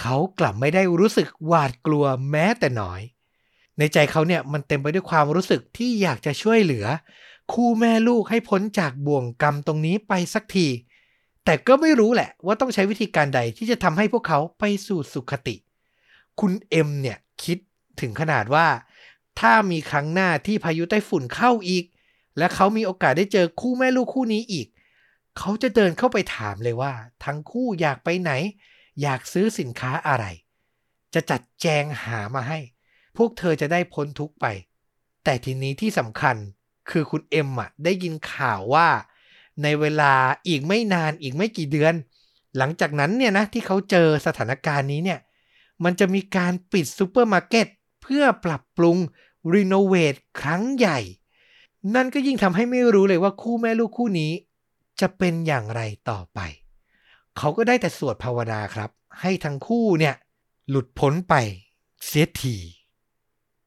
[0.00, 3.00] เขากลับไม่ได้รู้สึกหวาดกลัวแม้แต่น้อย
[3.78, 6.86] ในใจเขาเนี่ยมันเต็มไปด้วยความรู้สึกที่อยากจะช่วยเหลือ
[7.52, 10.66] คู่แม่ลูกให้พ้นจากบ่วงกรรมตรงนี้ไปสักที
[11.44, 15.56] แต่ก็ไม่รู้แหละว่าต้องใช้วิธีการใดที่จะทำให้พวกเขาไปสู่สุขติ
[16.40, 17.58] คุณเอ็มเนี่ยคิด
[18.00, 18.66] ถึงขนาดว่า
[19.40, 21.84] ถ้ามีครั้งหน้าที่พายุไต้ฝุ่นเข้าอีก
[22.38, 24.66] และเขามีโอกาสได้เจอคู่แม่ลูกคู่นี้อีก
[25.38, 26.92] เขาจะเดินเข้าไปถามเลยว่า
[27.24, 28.32] ทั้งคู่อยากไปไหน
[29.02, 30.24] อยากซื้อสินค้าอะไร
[31.14, 32.58] จะจัดแจงหามาให้
[33.16, 34.46] พวกเธอจะได้พ้นทุกไป
[35.24, 36.36] แต่ทีนี้ที่สำคัญ
[36.90, 38.88] คือคุณเอ็มอะได้ยินข่าวว่า
[39.62, 40.14] ในเวลา
[40.48, 41.94] อีกไม่นานอีกไม่กี่เดือน
[42.56, 45.20] หลังจากนั้นเนี่ยนะที่เขาเจอสถานการณ์นี้เนี่ย
[45.84, 47.66] มันจะมีการปิดซูเปอร์มาร์เก็ต
[48.02, 48.96] เพื่อปรับปรุง
[49.54, 50.98] renovate ครั้งใหญ่
[51.94, 54.32] นั่นก็ยิ่งทำให้ไม่รู้เลยว่าคู่แม่ลูกคู่นี้
[55.00, 55.80] จะเป็นอย่างไร
[56.10, 56.40] ต่อไป
[57.38, 60.14] เขาก็ได้แต่สวดภาวนาครับ ให้ทั้งคู่เนี่ย
[60.68, 61.34] หลุดพ้นไป
[62.04, 62.56] เสียที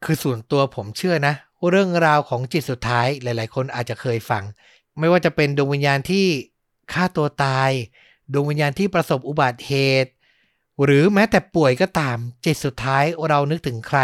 [0.04, 1.34] คือส่วนตัวผมเชื่อนะ
[1.70, 4.44] เรื่องราวของจิตสุดท้ายหลาย ๆ คนอาจจะเคยฟัง
[5.00, 6.26] ไม่ว่าจะเป็นดวงวิญญาณที่
[6.94, 7.72] ฆ่าตัวตาย
[8.34, 10.12] ดวงวิญญาณที่ประสบอุบัติเหตุ
[10.84, 14.00] หรือแม้แต่ป่วยก็ตามจิตสุดท้ายเรานึกถึงใคร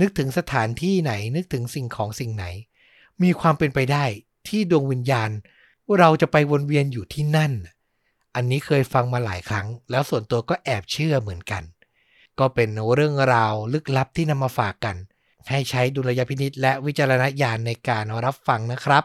[0.00, 2.46] นึกถึงสถานที่ไหนนึกถึงสิ่งของสิ่งไหน
[3.22, 4.04] มีความเป็นไปได้
[4.48, 5.30] ที่ดวงวิญญาณ
[5.98, 7.52] เราจะไปวนเวียนอยู่ที่นั่น
[8.34, 11.62] อันนี้เคยฟังมาหลายครั้ง แล้วส่วนตัวก็แอบเชื่อเหมือนกัน
[12.38, 14.96] ก็เป็นเรื่องราวลึกลับที่นำมาฝากกัน
[15.50, 19.04] ให้ใช้ดุลยพินิษและวิจารณญาณในการรับฟังนะครับ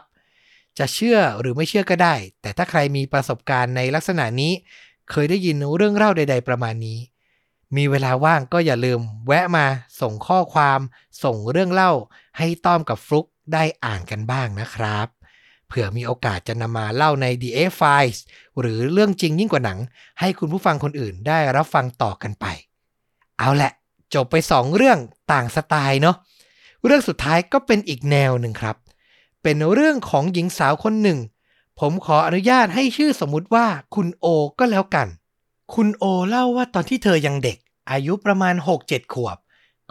[0.78, 4.52] จะเชื่อหรือไม่เชื่อก็ได้ แต่ถ้าใครมีประสบการณ์ในลักษณะนี้
[5.10, 6.98] เคยได้ยินเรื่องเล่าใด ๆ ประมาณนี้
[7.76, 9.66] มีเวลาว่างก็อย่าลืม แวะมา
[10.00, 10.80] ส่งข้อความ
[11.24, 11.92] ส่งเรื่องเล่า
[12.38, 15.06] ให้ต้อมกับฟลุกได้อ่านกันบ้างนะครับ
[15.70, 18.18] เผื่อมีโอกาสจะนำมาเล่าใน DA Files
[18.60, 19.78] หรือเรื่องจริงยิ่งกว่าหนัง
[20.20, 22.46] ให้คุณผู้ฟังคนอื่นได้รับฟังต่อกันไป
[23.38, 23.72] เอาละ
[24.14, 24.98] จบไป 2 เรื่อง
[25.32, 26.16] ต่างสไตล์เนาะ
[26.84, 28.76] เรื่องสุดท้ายก็เป็นอีกแนวหนึ่งครับ
[29.42, 31.18] เป็นเรื่องของหญิงสาวคนหนึ่ง
[31.80, 34.26] ผมขออนุญาตให้ชื่อสมมุติว่าคุณโอ
[34.58, 35.08] ก็แล้วกัน
[35.74, 37.58] คุณโอเล่าว่าตอนที่เธอยังเด็ก
[37.90, 38.54] อายุประมาณ
[38.84, 39.38] 6-7 ขวบ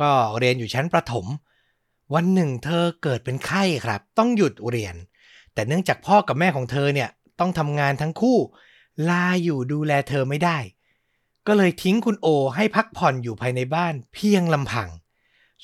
[0.02, 1.26] ก็เรียนอยู่ชั้นประถม
[2.13, 4.96] วันหนึ่งเธอเกิดเป็นไข้ครับ ต้องหยุดเรียน
[5.60, 8.38] แต่เนื่องจากพ่อกับแม่ของเธอเนี่ยต้องทำงานทั้งคู่
[9.10, 10.58] ลาอยู่ดูแลเธอไม่ได้
[11.48, 14.89] ก็เลยทิ้งคุณโอให้พักผ่อนอยู่ภายในบ้านเพียงลำพัง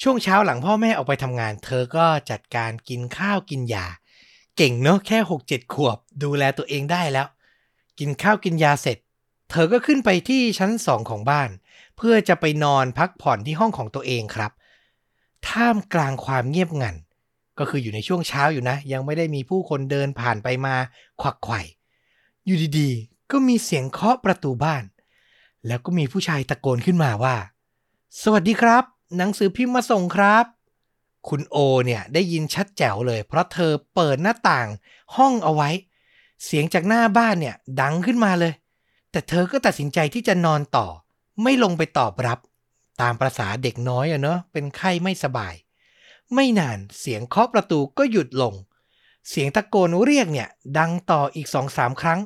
[0.01, 3.85] ช่วงเช้าหลังพ่อแม่ออกไปทำงาน เธอก็จัดการกินข้าวกินยา
[4.57, 7.27] เก่งเนาะแค่หกเจ็ดขวบดูแลตัวเองได้แล้ว
[7.99, 8.97] กินข้าวกินยาเสร็จ
[9.51, 11.49] เธอก็ขึ้นไปที่ชั้นสองของบ้าน
[11.97, 14.51] เพื่อจะไปนอนพักผ่อนที่ห้องของตัวเองครับ
[15.47, 16.95] ท่ามกลางความเงียบงัน
[17.59, 20.75] ก็คืออยู่ในช่วงเช้าอยู่นะ ยังไม่ได้มีผู้คนเดินผ่านไปมา
[21.21, 21.61] ควักไข่
[22.45, 24.83] อยู่ดีๆ ก็มีเสียงเคาะประตูบ้าน
[25.67, 27.35] แล้วก็มีผู้ชายตะโกนขึ้นมาว่า
[28.21, 28.83] สวัสดีครับ
[29.17, 30.45] หนังสือพิมพ์มาส่งครับ
[31.27, 34.67] คุณโอเนี่ยได้ยินชัดแจ๋วเลย เพราะเธอเปิดหน้าต่าง
[35.15, 35.69] ห้องเอาไว้
[36.45, 38.53] เสียงจากหน้าบ้านเนี่ยดังขึ้นมาเลย
[39.11, 40.87] แต่เธอก็ตัดสินใจที่จะนอนต่อ
[41.43, 42.39] ไม่ลงไปตอบรับ
[43.01, 45.53] ตามประษาเด็กน้อยอะเนาะเป็นไข้ไม่สบาย
[46.33, 48.53] ไม่นานเสียงเคาะประตูก็หยุดลง
[49.29, 52.19] เสียงตะโกนเรียกเนี่ย ดังต่ออีกสองสามครั้ง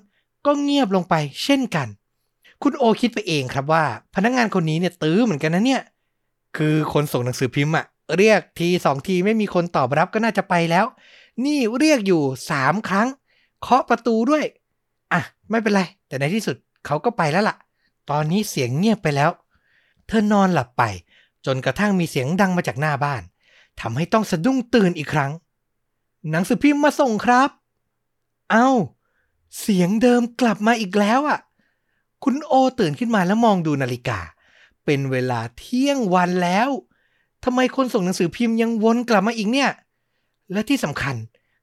[0.46, 1.88] ก็เงียบลงไปเช่นกัน
[2.64, 3.84] คุณโอคิดไปเองครับว่า
[4.16, 5.82] พนักงงานคนนี้เนี่ยตื้อเหมือนกันนะเนี่ย
[6.58, 7.86] คือคนส่งหนังสือพิมพ์อะ
[8.18, 10.86] เรียกทีสองทีไม่มีคนตอบรับก็น่าจะไปแล้ว
[11.46, 13.08] นี่เรียกอยู่สามครั้ง
[13.62, 14.44] เคาะประตูด้วย
[15.14, 17.56] อะ ไม่เป็นไร แต่ในที่สุดเขาก็ไปแล้วล่ะ
[18.10, 19.32] ตอนนี้เสียงเงียบไปแล้ว
[20.08, 20.84] เธอนอนหลับไป
[21.46, 23.22] จนกระทั่งมีเสียงดังมาจากหน้าบ้าน
[23.82, 25.32] ทำให้ต้องสะดุ้งตื่นอีกครั้ง
[26.30, 27.50] หนังสือพิมพ์มาส่งครับ
[28.52, 28.70] เอา้า
[29.60, 31.40] เสียงเดิมกลับมาอีกแล้วอะ
[32.24, 34.20] คุณโอตื่นขึ้นมาแล้วมองดูนาฬิกา
[34.86, 36.70] เป็นเวลาเที่ยงวันแล้ว
[37.44, 39.72] ทำไมคนส่งหนังสือพิมพ์ยังวนกลับมาอีกเนี่ย
[40.52, 41.16] และที่สำคัญ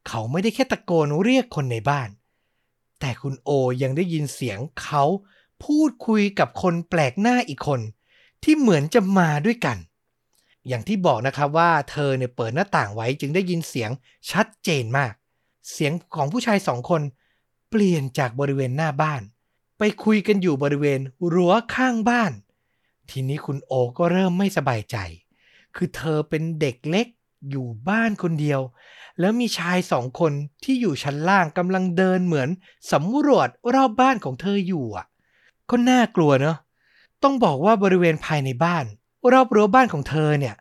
[0.08, 2.08] เขาไม่ได้แค่ตะโกนเรียกคนในบ้าน
[3.00, 3.50] แต่คุณโอ
[3.82, 5.04] ยังได้ยินเสียงเขา
[5.64, 7.80] พูดคุยกับคนแปลกหน้าอีกคน
[8.42, 9.76] ที่เหมือนจะมาด้วยกัน
[10.68, 13.90] อย่างที่บอกนะครับว่าเธอเนี่ยเปิดหน้าต่างไว้จึงได้ยินเสียง
[14.30, 15.12] ชัดเจนมาก
[15.72, 17.02] เสียงของผู้ชายสองคน
[17.70, 19.22] เปลี่ยนจากบริเวณหน้าบ้าน
[19.78, 21.00] ไปคุยกันอยู่บริเวณ
[21.32, 22.32] รั้วข้างบ้าน
[23.10, 24.96] ทีนี้คุณโอก็เริ่มไม่สบายใจ
[25.76, 27.06] คือเธอเป็นเด็กเล็ก
[27.50, 28.60] อยู่บ้านคนเดียว
[29.20, 30.32] แล้วมีชายสองคน
[30.64, 32.48] ที่อยู่ชั้นล่างกำลังเดินเหมือน
[32.92, 35.06] สำรวจรอบบ้านของเธออยู่อะ
[35.70, 36.56] ก็น่ากลัวเนาะ
[37.22, 38.84] ต้องบอกว่าบริเวณภายในบ้าน
[39.32, 40.54] รอบรั้วบ้านของเธอเนี่ย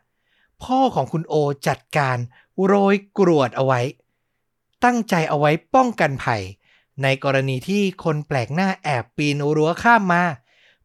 [0.62, 1.34] พ่อของคุณโอ
[1.68, 2.18] จัดการ
[2.64, 3.80] โรยกรวดเอาไว้
[4.84, 6.42] ตั้งใจเอาไว้ป้องกันภัย
[7.02, 10.24] ในกรณีที่คนแปลกหน้าแอบปีนรั้วข้ามมา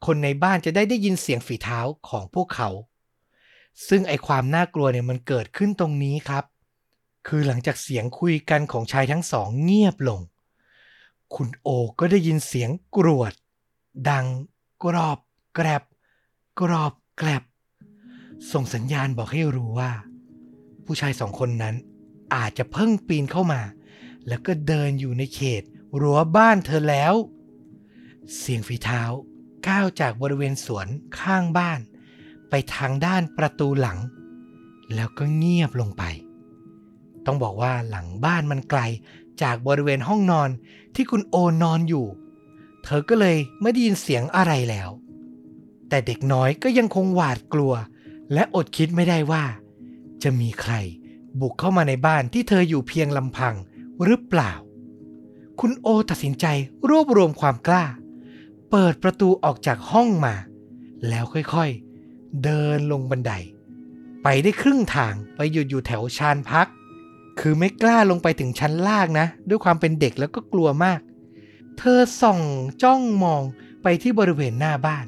[0.06, 2.70] คนในบ้านจะได้ได้ยินเสียงฝีเท้าของพวกเขา
[3.88, 6.44] ซึ่งไอความน่ากลัวเนี่ยมันเกิดขึ้นตรงนี้ครับ
[7.28, 10.22] คือหลังจากเสียงคุยกันของชายทั้งสองเงียบลง
[11.36, 11.68] คุณโอ
[12.00, 13.34] ก็ได้ยินเสียงกรวด
[14.10, 14.26] ดัง
[14.84, 15.20] กรอบ
[15.56, 15.84] แกรบ
[16.60, 17.44] กรอบแกรบ
[18.52, 19.92] ส่งสัญญาณบอกให้รู้ว่า
[20.86, 21.76] ผู้ชายสองคนนั้น
[22.36, 23.62] อาจจะเพิ่งปีนเข้ามา
[24.28, 25.64] แล้วก็เดินอยู่ในเขต
[26.02, 27.14] รั้วบ้านเธอแล้ว
[28.38, 29.02] เสียงฝีเท้า
[29.68, 30.88] ก้าวจากบริเวณสวน
[31.20, 31.80] ข้างบ้าน
[32.50, 34.00] ไปทางด้านประตูหลัง
[34.96, 36.04] แล้วก็เงียบลงไป
[37.26, 38.82] ต้องบอกว่าหลังบ้านมันไกล
[39.42, 40.50] จากบริเวณห้องนอน
[40.96, 42.06] ที่คุณโอนอนอยู่
[42.84, 44.90] เธอก็เลยไม่ได้ยินเสียงอะไรแล้ว
[45.90, 47.74] แต่เด็กน้อยก็ยังคงหวาดกลัว
[48.34, 49.44] และอดคิดไม่ได้ว่า
[50.24, 50.74] จะมีใคร
[51.40, 53.56] บุกเข้ามาในบ้านที่เธออยู่เพียงลำพัง
[54.04, 54.52] หรือเปล่า
[55.60, 56.46] คุณโอตัดสินใจ
[56.90, 57.86] รวบรวมความกล้า
[58.72, 60.36] เปิดประตูออกจากห้องมา
[61.10, 63.34] แล้วค่อยๆ เดินลงบันได
[64.24, 66.68] ไปได้ครึ่งทางไปหยุดอยู่แถวชานพัก
[67.40, 71.00] คือไม่กล้าลงไปถึงชั้นล่างนะ ด้วยความเป็นเด็กแล้วก็กลัวมาก
[71.78, 72.40] เธอส่อง
[72.84, 73.44] จ้องมอง
[73.84, 75.06] ไปที่บริเวณหน้าบ้าน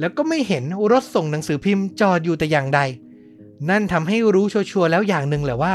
[0.00, 2.80] แล้วก็ไม่เห็นรถส่งหนังสือพิมพ์จอดอยู่แต่อย่างใด
[3.68, 5.74] นั่นทำให้รู้ชัวร์แล้วอย่างหนึ่งแหละว่า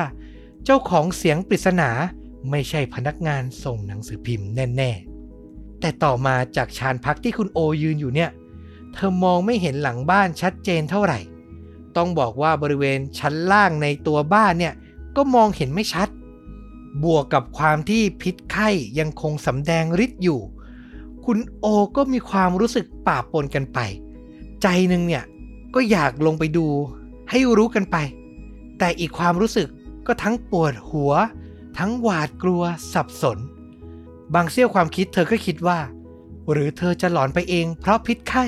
[0.65, 1.89] เจ้าของเสียงปริศนา
[2.49, 8.29] ไม่ใช่พนักงานส่งหนังสือพิมพ์แน่ๆ แต่ต่อมาจากชานพักที่คุณโอยืนอยู่เนี่ย
[8.93, 11.19] เธอมองไม่เห็นหลังบ้านชัดเจนเท่าไหร่
[11.97, 14.73] ต้องบอกว่าบริเวณชั้นล่างในตัวบ้านเนี่ย
[15.15, 16.09] ก็มองเห็นไม่ชัด
[17.03, 20.39] บวกกับความที่พิษไข้ยังคงสำแดงฤทธิ์อยู่
[21.25, 23.79] คุณโอก็มีความรู้สึกป่าปนกันไป
[24.67, 25.23] ใจหนึ่งเนี่ย
[25.75, 26.67] ก็อยากลงไปดู
[27.29, 27.97] ให้รู้กันไป
[28.77, 29.67] แต่อีกความรู้สึก
[30.07, 31.13] ก็ทั้งปวดหัว
[31.77, 33.37] ทั้งหวาดกลัวสับสน
[34.33, 35.79] บางเสี้ยวความคิดเธอก็คิดว่า
[36.51, 38.45] หรือเธอจะหลอนไปเองเพราะพิษไข้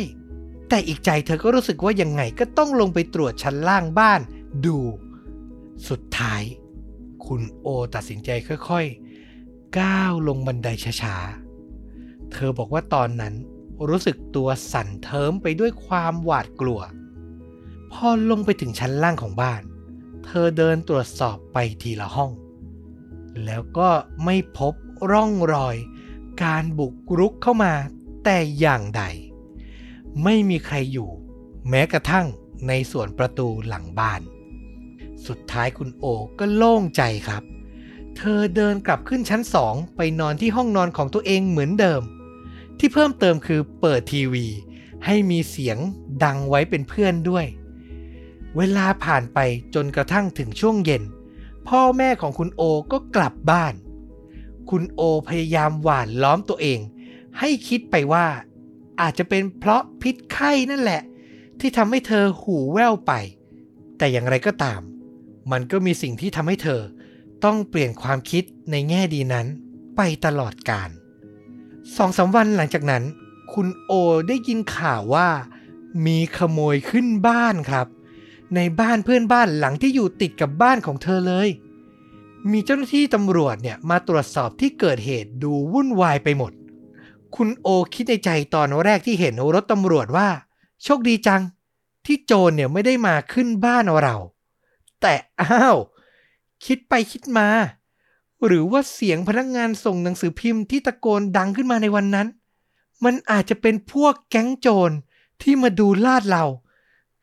[0.70, 4.20] แต่อีกใจเธอก็รู้สึกว่ายังไงก็ต้องลงไปตรวจชั้นล่างบ้าน
[4.66, 4.78] ดู
[5.90, 6.42] สุดท้าย
[7.26, 10.68] คุณโอตัดสินใจค่อยๆ ก้าวลงบันได
[11.02, 13.34] ช้าๆ เธอบอกว่าตอนนั้น
[13.90, 16.82] รู้สึกตัวสั่นเทิมไปด้วยความหวาดกลัว
[17.92, 19.62] พอลงไปถึงชั้นล่างของบ้าน
[20.26, 22.32] เธอเดินตรวจสอบไปทีละห้อง
[23.46, 23.90] แล้วก็
[24.26, 24.74] ไม่พบ
[25.12, 25.76] ร่องรอย
[26.44, 27.74] การบุกรุกเข้ามา
[28.24, 29.04] แต่อย่างใด
[30.24, 31.10] ไม่มีใครอยู่
[31.70, 32.26] แม้กระทั่ง
[32.68, 34.22] ในส่วนประตูหลังบ้าน
[35.28, 36.06] สุดท้ายคุณโอ
[36.40, 37.44] ก็โล่งใจครับ
[38.18, 42.02] เธอเดินกลับขึ้นชั้นสองไปนอนที่ห้องนอนของตัวเองเหมือนเดิม
[42.80, 44.46] ที่เพิ่มเติมคือเปิดทีวี
[45.06, 45.78] ให้มีเสียง
[46.24, 47.46] ดังไว้เป็นเพื่อนด้วย
[48.58, 49.40] เวลาผ่านไป
[49.76, 51.04] จนกระทั่งถึงช่วงเย็น
[51.68, 52.62] พ่อแม่ของคุณโอ
[52.92, 53.74] ก็กลับบ้าน
[54.70, 56.80] คุณโอพยายามหวานล้อมตัวเอง
[57.40, 58.28] ให้คิดไปว่า
[59.02, 61.02] อาจจะเป็นเพราะพิษไข้นั่นแหละ
[61.60, 63.12] ที่ทำให้เธอหูแว่วไป
[63.98, 64.82] แต่อย่างไรก็ตาม
[65.52, 66.82] มันก็มีสิ่งที่ทำให้เธอ
[67.44, 69.48] ต้องเปลี่ยนความคิดในแง่ดีนั้น
[69.96, 70.90] ไปตลอดกาล
[71.96, 73.04] สองสาวันหลังจากนั้น
[73.54, 73.92] คุณโอ
[74.28, 75.30] ได้ยินข่าวว่า
[76.06, 77.88] มีขโมยขึ้นบ้านครับ
[78.56, 81.50] ในบ้านเพื่อนบ้านหลังที่อยู่ติดกับบ้านของเธอเลย
[82.52, 86.52] มีเจ้าหน้าที่ตำรวจเนี่ยมาตรวจสอบที่เกิดเหตุดูวุ่นวายไปหมด
[87.36, 90.28] คุณโอคิดในใจตอนแรกที่เห็นรถตำรวจว่า
[90.84, 91.42] โชคดีจัง
[92.06, 94.16] ที่โจรเนี่ยไม่ได้มาขึ้นบ้านเรา
[95.02, 95.78] แต่อ้าว
[96.66, 97.48] คิดไปคิดมา
[98.46, 102.28] หรือว่าเสียงพนักงงานส่งหนังสือพิมพ์ที่ตะโกนดังขึ้นมาในวันนั้น
[103.04, 104.96] มันอาจจะเป็นพวกแก๊งโจร
[105.42, 106.46] ที่มาดูลาดเรา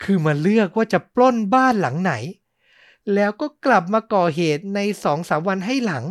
[0.02, 2.12] คือมาเลือกว่าจะปล้นบ้านหลังไหน
[3.14, 6.04] แล้วก็กลับมาก่อเหตุในสองสามวันให้หลัง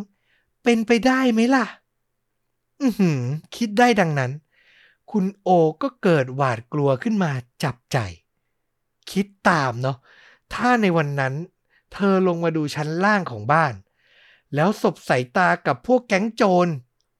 [0.64, 1.66] เป็นไปได้ไหมล่ะ
[2.82, 3.22] อือหือ
[3.56, 4.32] คิดได้ดังนั้น
[5.12, 5.50] คุณโอ
[5.82, 7.32] ก็เกิดหวาดกลัวขึ้นมา
[7.64, 7.98] จับใจ
[9.12, 9.98] คิดตามเนาะ
[10.54, 11.34] ถ้าในวันนั้น
[11.94, 13.74] เธอลงมาดูชั้นล่างของบ้าน
[14.56, 16.68] แล้วสบสายตากับพวกแก๊งโจร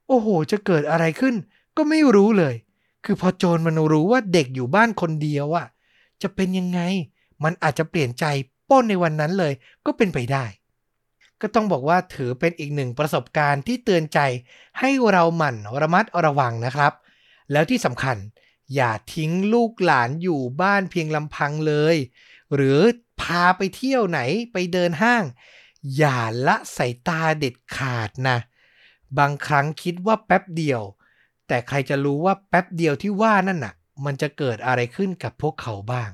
[0.08, 1.36] โอ้โห จะเกิดอะไรขึ้น
[1.78, 2.56] ก็ไม่รู้เลย
[3.06, 5.68] คือพอโจรมันรู้ว่าเด็กอยู่บ้านคนเดียวอะ
[6.22, 6.80] จะเป็นยังไง
[7.44, 8.26] มันอาจจะเปลี่ยนใจ
[8.70, 9.54] ป้นในวันนั้นเลย
[9.86, 10.46] ก็เป็นไปได้
[11.42, 14.20] ก็ต้องบอกว่าถือเป็นอีกหนึ่งประสบการณ์ที่เตือนใจ
[14.80, 16.94] ให้เราหมั่นระมัดระวังนะครับ
[17.52, 18.18] แล้วที่สำคัญ
[18.76, 21.96] อย่าทิ้งลูกหลานอยู่บ้านเพียงลำพังเลย
[22.56, 22.80] หรือ
[23.22, 24.20] พาไปเที่ยวไหน
[24.54, 25.24] ไปเดินห้าง
[25.98, 28.38] อย่าละสายตาเด็ดขาดนะ
[29.18, 30.82] บางครั้งคิดว่าแป๊บเดียว
[31.48, 33.74] แต่ใครจะรู้ว่าแป๊บเดียวที่ว่านั่นน่ะ
[34.06, 36.10] มันจะเกิดอะไรขึ้นกับพวกเขาบ้าง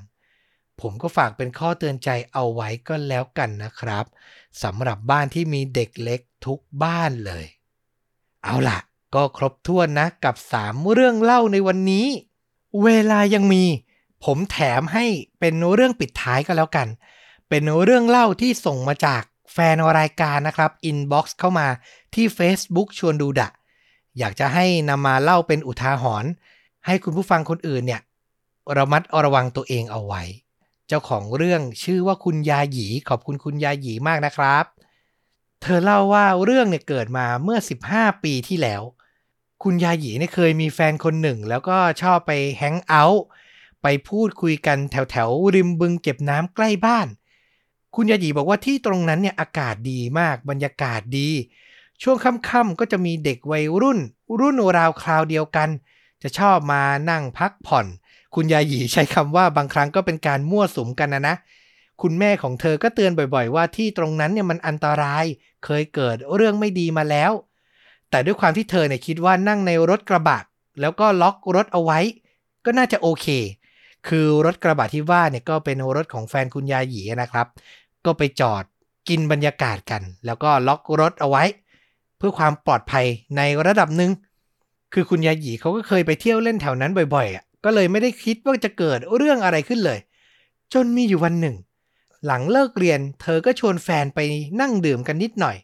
[0.80, 4.04] ผมก็ฝากเป็นข้อเตือนใจเอาไว้ก็แล้วกันนะครับ
[4.62, 7.44] สำหรับบ้านที่มีเด็กเล็กทุกบ้านเลย
[8.44, 8.78] เอาล่ะ
[9.14, 12.06] ก็ครบถ้วนนะกับ 3 เรื่องเล่าในวันนี้
[12.82, 13.64] เวลายังมี
[14.24, 15.06] ผมแถมให้
[15.40, 16.88] เป็นเรื่องปิดท้ายก็แล้วกัน
[17.48, 21.66] เป็นเรื่องเล่าที่ส่งมาจาก แฟนรายการนะครับ inbox เข้ามา
[22.14, 23.48] ที่ Facebook ชวนดูดะ
[24.18, 26.30] อยากจะให้นำมาเล่าเป็นอุทาหรณ์
[26.86, 28.00] ให้คุณผู้ฟังคนอื่นเนี่ย
[28.76, 30.22] ระมัดระวังตัวเองเอาไว้
[30.88, 34.64] เจ้าของเรื่องชื่อว่าคุณยาหยีขอบคุณคุณยาหยีมากนะครับ
[35.62, 37.58] เธอเล่าว่าเรื่องเนี่ยเกิดมาเมื่อ
[37.90, 38.82] 15 ปีที่แล้ว
[39.62, 43.24] คุณยาหยีเนี่ยเคยมีแฟนคนหนึ่ง แล้วก็ชอบไปแฮงเอาท์
[43.82, 47.06] ไปพูดคุยกันแถวแถวริมบึงเก็บน้ำใกล้บ้าน
[47.96, 51.30] คุณยาหยีบอกว่าที่ตรงนั้นเนี่ยอากาศดีมากบรรยากาศดี
[52.02, 53.98] ช่วงค่ำๆก็จะมีเด็กวัยรุ่น
[54.40, 55.68] รุ่นราวคราวเดียวกัน
[56.22, 57.86] จะชอบมานั่งพักผ่อน
[58.34, 61.36] คุณยาหยีใช้คำว่าบางครั้งก็เป็นการมั่วสุมกันนะนะ
[62.02, 65.24] คุณแม่ของเธอก็เตือนบ่อยๆ ว่าที่ตรงนั้นเนี่ยมันอันตราย
[65.64, 67.32] เคยเกิดเรื่องไม่ดีมาแล้ว
[68.10, 70.38] แต่ด้วยความที่เธอเนี่ยคิดว่านั่งในรถกระบะ
[70.80, 71.98] แล้วก็ล็อกรถเอาไว้
[72.64, 73.26] ก็น่าจะโอเค
[74.08, 77.46] คือรถกระบะที่ว่าเนี่ยก็เป็นรถของแฟนคุณยาหยีนะครับ
[78.06, 78.64] ก็ไปจอด
[79.08, 81.44] กินบรรยากาศกัน แล้วก็ล็อกรถเอาไว้
[82.16, 84.10] เพื่อความปลอดภัยในระดับหนึ่ง
[84.92, 89.98] คือคุณยาหยีเขาก็เคยไปเที่ยวเล่นแถวนั้นบ่อยๆอะก็เลยไม่ได้คิดว่าจะเกิดเรื่องอะไรขึ้นเลย
[90.72, 91.56] จนมีอยู่วันหนึ่ง
[92.26, 94.20] หลังเลิกเรียน เธอก็ชวนแฟนไป
[94.60, 95.56] นั่งดื่มกันนิดหน่อย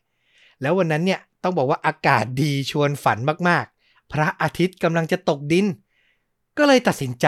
[0.63, 3.19] แล้ววันนั้นเนี่ยต้องบอกว่าอากาศดีชวนฝัน
[3.49, 5.67] มากๆ พระอาทิตย์กำลังจะตกดิน
[6.59, 7.27] ก็เลยตัดสินใจ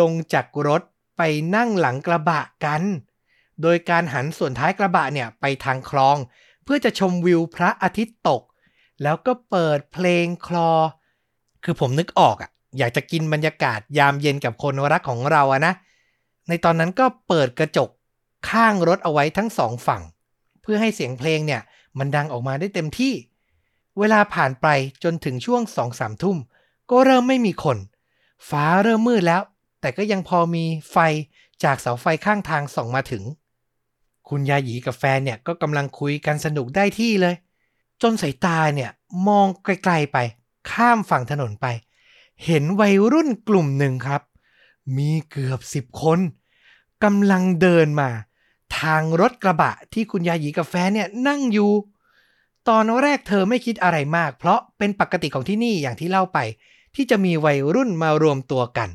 [0.00, 0.82] ลงจากรถ
[1.16, 1.22] ไป
[1.54, 2.82] นั่งหลังกระบะกัน
[3.62, 6.16] โดยการหันส่วนท้ายกระบะเนี่ยไปทางคลอง
[6.64, 8.42] เพื่อจะชมวิวพระอาทิตย์ตก
[9.02, 10.70] แล้วก็เปิดเพลงคลอ
[11.64, 15.74] คือผมนึกออกอะอยากจะกินบรรยากาศยามเย็นกับคนรักของเราอะนะ
[16.48, 17.88] ในตอนนั้นก็เปิดกระจก
[18.50, 20.02] ข้างรถเอาไว้ทั้งสองฝั่ง
[20.62, 21.62] เพื่อให้เสียงเพลงเนี่ย
[21.98, 23.14] มันดังออกมาได้เต็มที่
[23.98, 24.66] เวลาผ่านไป
[25.04, 26.36] จนถึงช่วงสองสามทุ่ม
[26.90, 27.78] ก็เริ่มไม่มีคน
[28.48, 29.42] ฟ้าเริ่มมืดแล้ว
[29.80, 30.96] แต่ก็ยังพอมีไฟ
[31.64, 33.22] จากเสาไฟข้างทางส่องมาถึง
[34.30, 37.34] คุณยาหยีกับแฟนเนี่ยก็กำลังคุยกันสนุกได้ที่เลย
[38.02, 38.90] จนสายตาเนี่ย
[39.28, 40.18] มองไกลๆไป
[40.70, 41.66] ข้ามฝั่งถนนไป
[42.44, 44.22] เห็นวัยรุ่นกลุ่มหนึ่งครับ
[44.96, 46.18] มีเกือบสิบคน
[47.04, 48.10] กำลังเดินมา
[48.78, 51.70] ทางรถกระบะที่คุณยาหยีกับแฟนเนี่ยนั่งอยู่
[52.68, 56.38] ตอนแรกเธอไม่คิดอะไรมาก เพราะเป็นปกติของที่นี่อย่างที่เล่าไป
[56.94, 58.88] ที่จะมีวัยรุ่นมารวมตัวกัน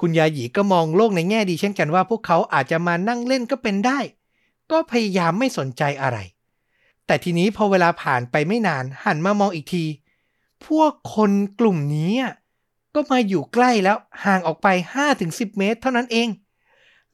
[0.00, 3.98] คุณยาหยีก็มองโลกในแง่ดีเช่นกันว่าพวกเขาอาจจะมานั่งเล่นก็เป็นได้
[4.70, 6.18] ก็พยายามไม่สนใจอะไร
[7.06, 9.84] แต่ทีนี้พอเวลาผ่านไปไม่นานหันมามองอีกที
[10.66, 12.14] พวกคนกลุ่มนี้
[12.94, 14.66] ก็มาอยู่ใกล้แล้วห่างออกไป
[15.12, 16.28] 5-10 เมตร เท่านั้นเอง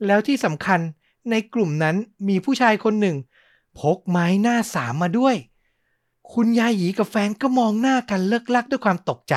[0.07, 0.81] แล้วที่สำคัญ
[1.31, 1.97] ในกลุ่มนั้น
[2.29, 3.17] มีผู้ชายคนหนึ่ง
[3.79, 5.37] พกไม้หน้าสามมาด้วย
[6.33, 9.35] คุณยายหยีกับแฟนก็มองหน้ากันเลิกลักด้วยความตกใจ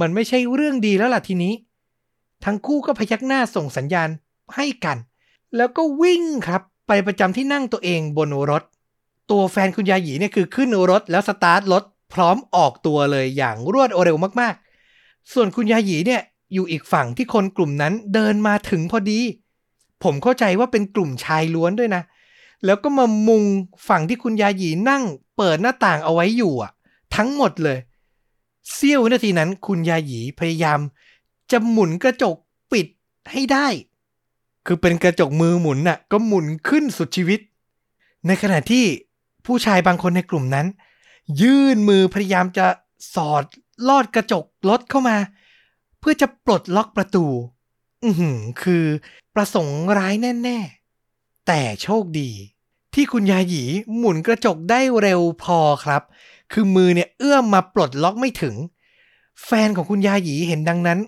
[0.00, 1.54] มันไม่ใช่เรื่องดีแล้วล่ะทีนี้
[2.44, 4.08] ทั้งคู่ก็พยักหน้าส่งสัญญาณ
[4.54, 4.98] ให้กัน
[5.56, 8.62] แล้วก็วิ่งครับ ไปประจำที่นั่งตัวเองบนรถ
[9.30, 11.82] ตัวแฟนคุณยาหยีเนี่ยคือขึ้นรถแล้วสตาร์ทรถ
[12.14, 19.20] พร้อมออกตัวเลยอย่างรวดเร็วมากๆ ส่วนคุณยาหยีเนี่ยอยู่อีกฝั่งที่คนกลุ่มนั้นเดินมาถึงพอดี
[20.02, 22.02] ผมเข้าใจว่าเป็นกลุ่มชายล้วนด้วยนะ
[22.64, 23.44] แล้วก็มามุง
[23.88, 25.02] ฝั่งที่คุณยาหยีนั่ง
[25.36, 26.72] เปิดหน้าต่างเอาไว้อยู่อะ
[27.16, 27.78] ทั้งหมดเลย
[28.72, 30.80] เสี้ยววินาทีนั้นคุณยาหยีพยายาม
[31.50, 32.36] จะหมุนกระจก
[32.72, 32.86] ปิด
[33.32, 33.66] ให้ได้
[34.66, 37.40] คือเป็นกระจกมือหมุนน่ะ ก็หมุนขึ้นสุดชีวิต
[38.26, 38.84] ในขณะที่
[39.46, 40.66] ผู้ชายบางคนในกลุ่มนั้น
[41.40, 42.66] ยื่นมือพยายามจะ
[43.14, 43.44] สอด
[43.88, 45.16] ลอดกระจกรถเข้ามา
[45.98, 47.26] เพื่อจะปลดล็อกประตู
[48.04, 48.84] อือหือคือ
[49.34, 50.58] ประสงค์ร้ายแน่
[51.02, 52.30] ๆ แต่โชคดี
[52.94, 53.64] ที่คุณยาหยี
[53.96, 56.02] หมุนกระจกได้เร็วพอครับ
[56.52, 58.54] คือมือเนี่ยเอื้อมมาปลดล็อกไม่ถึง
[59.44, 60.98] แฟนของคุณยาหยีเห็นดังนั้น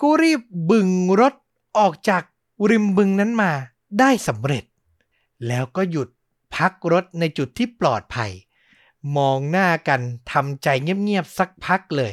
[0.00, 0.88] ก็รีบบึง
[1.20, 1.34] รถ
[1.78, 2.22] ออกจาก
[2.70, 3.52] ริมบึงนั้นมา
[3.98, 4.64] ได้สำเร็จ
[5.48, 6.08] แล้วก็หยุด
[6.56, 8.30] พักรถในจุดที่ปลอดภัย
[9.16, 10.00] มองหน้ากัน
[10.32, 12.12] ทำใจเงียบๆสักพักเลย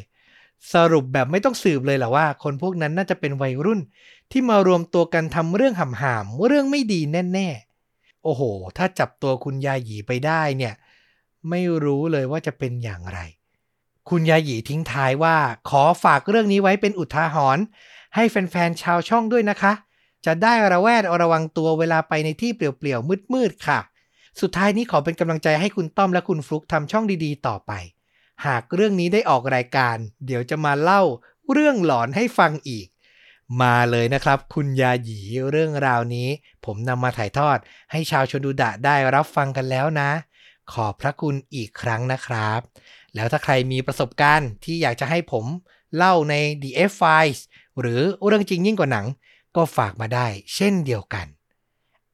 [0.73, 3.79] สรุปแบบไม่ต้องสืบเลยแหละว่า คนพวกนั้นน่าจะเป็นวัยรุ่น
[4.31, 7.01] ที่มารวมตัวกันทำเรื่องห่ำๆเรื่องไม่ดี
[7.33, 7.47] แน่
[7.87, 8.41] ๆ โอ้โห
[8.77, 10.73] ถ้าจับตัวคุณยาหยีไปได้เนี่ย
[11.49, 13.19] ไม่รู้เลยว่าจะเป็นอย่างไร
[14.09, 15.37] คุณยาหยีทิ้งท้ายว่า
[15.69, 17.63] ขอฝากเรื่องนี้ไว้เป็นอุทาหรณ์
[18.15, 19.73] ให้แฟนๆชาวช่องด้วยนะคะ
[20.25, 23.79] จะได้ระแวดระวังตัวเวลาไปในที่เปลี่ยวๆมืดๆค่ะ
[24.41, 27.71] สุดท้ายนี้ขอเป็นกำลังใจให้คุณต้อมและคุณฟลุกทำช่องดีๆ ต่อไป
[28.45, 31.01] หากเรื่องนี้ได้ออกรายการ เดี๋ยวจะมาเล่า
[31.51, 32.87] เรื่องหลอนให้ฟังอีก
[33.61, 35.19] มาเลยนะครับ คุณยาหยี
[35.51, 36.27] เรื่องราวนี้
[36.65, 37.57] ผมนำมาถ่ายทอด
[37.91, 40.09] ให้ชาวชนดูดะได้รับฟังกันแล้วนะ
[40.71, 42.59] ขอบพระคุณอีกครั้งนะครับ
[43.15, 45.45] แล้วถ้าใครมีประสบการณ์ที่อยากจะให้ผม
[45.95, 47.39] เล่าใน The F Files
[47.79, 49.05] หรือเรื่องจริงยิ่งกว่าหนัง
[49.55, 51.27] ก็ฝากมาได้เช่นเดียวกัน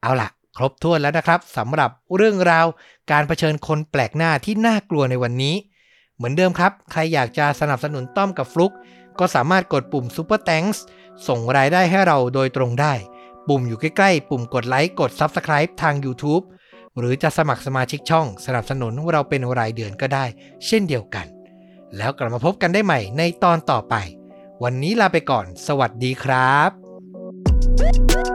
[0.01, 2.65] เอาล่ะ ครบถ้วนแล้วนะครับสำหรับเรื่องราว
[3.11, 5.55] การเผชิญคนแปลกหน้าที่น่ากลัวในวันนี้
[6.15, 8.73] เหมือนเดิมครับ ใครอยากจะสนับสนุนต้อมกับฟลุก
[9.19, 10.77] ก็สามารถกดปุ่ม Super Thanks
[11.27, 12.93] ส่งรายได้ให้เราโดยตรงได้
[13.47, 16.43] ปุ่มอยู่ใกล้ๆ ปุ่มกดไลค์กด Subscribe ทาง YouTube
[16.97, 20.25] หรือจะสมัครสมาชิกช่อง สนับสนุนเราเป็นรายเดือนก็ได้
[20.65, 21.27] เช่นเดียวกัน
[21.97, 23.95] แล้วกลับมาพบกันได้ใหม่ในตอนต่อไป
[24.63, 26.84] วันนี้ลาไปก่อน สวัสดีครับ
[27.67, 28.34] Woo!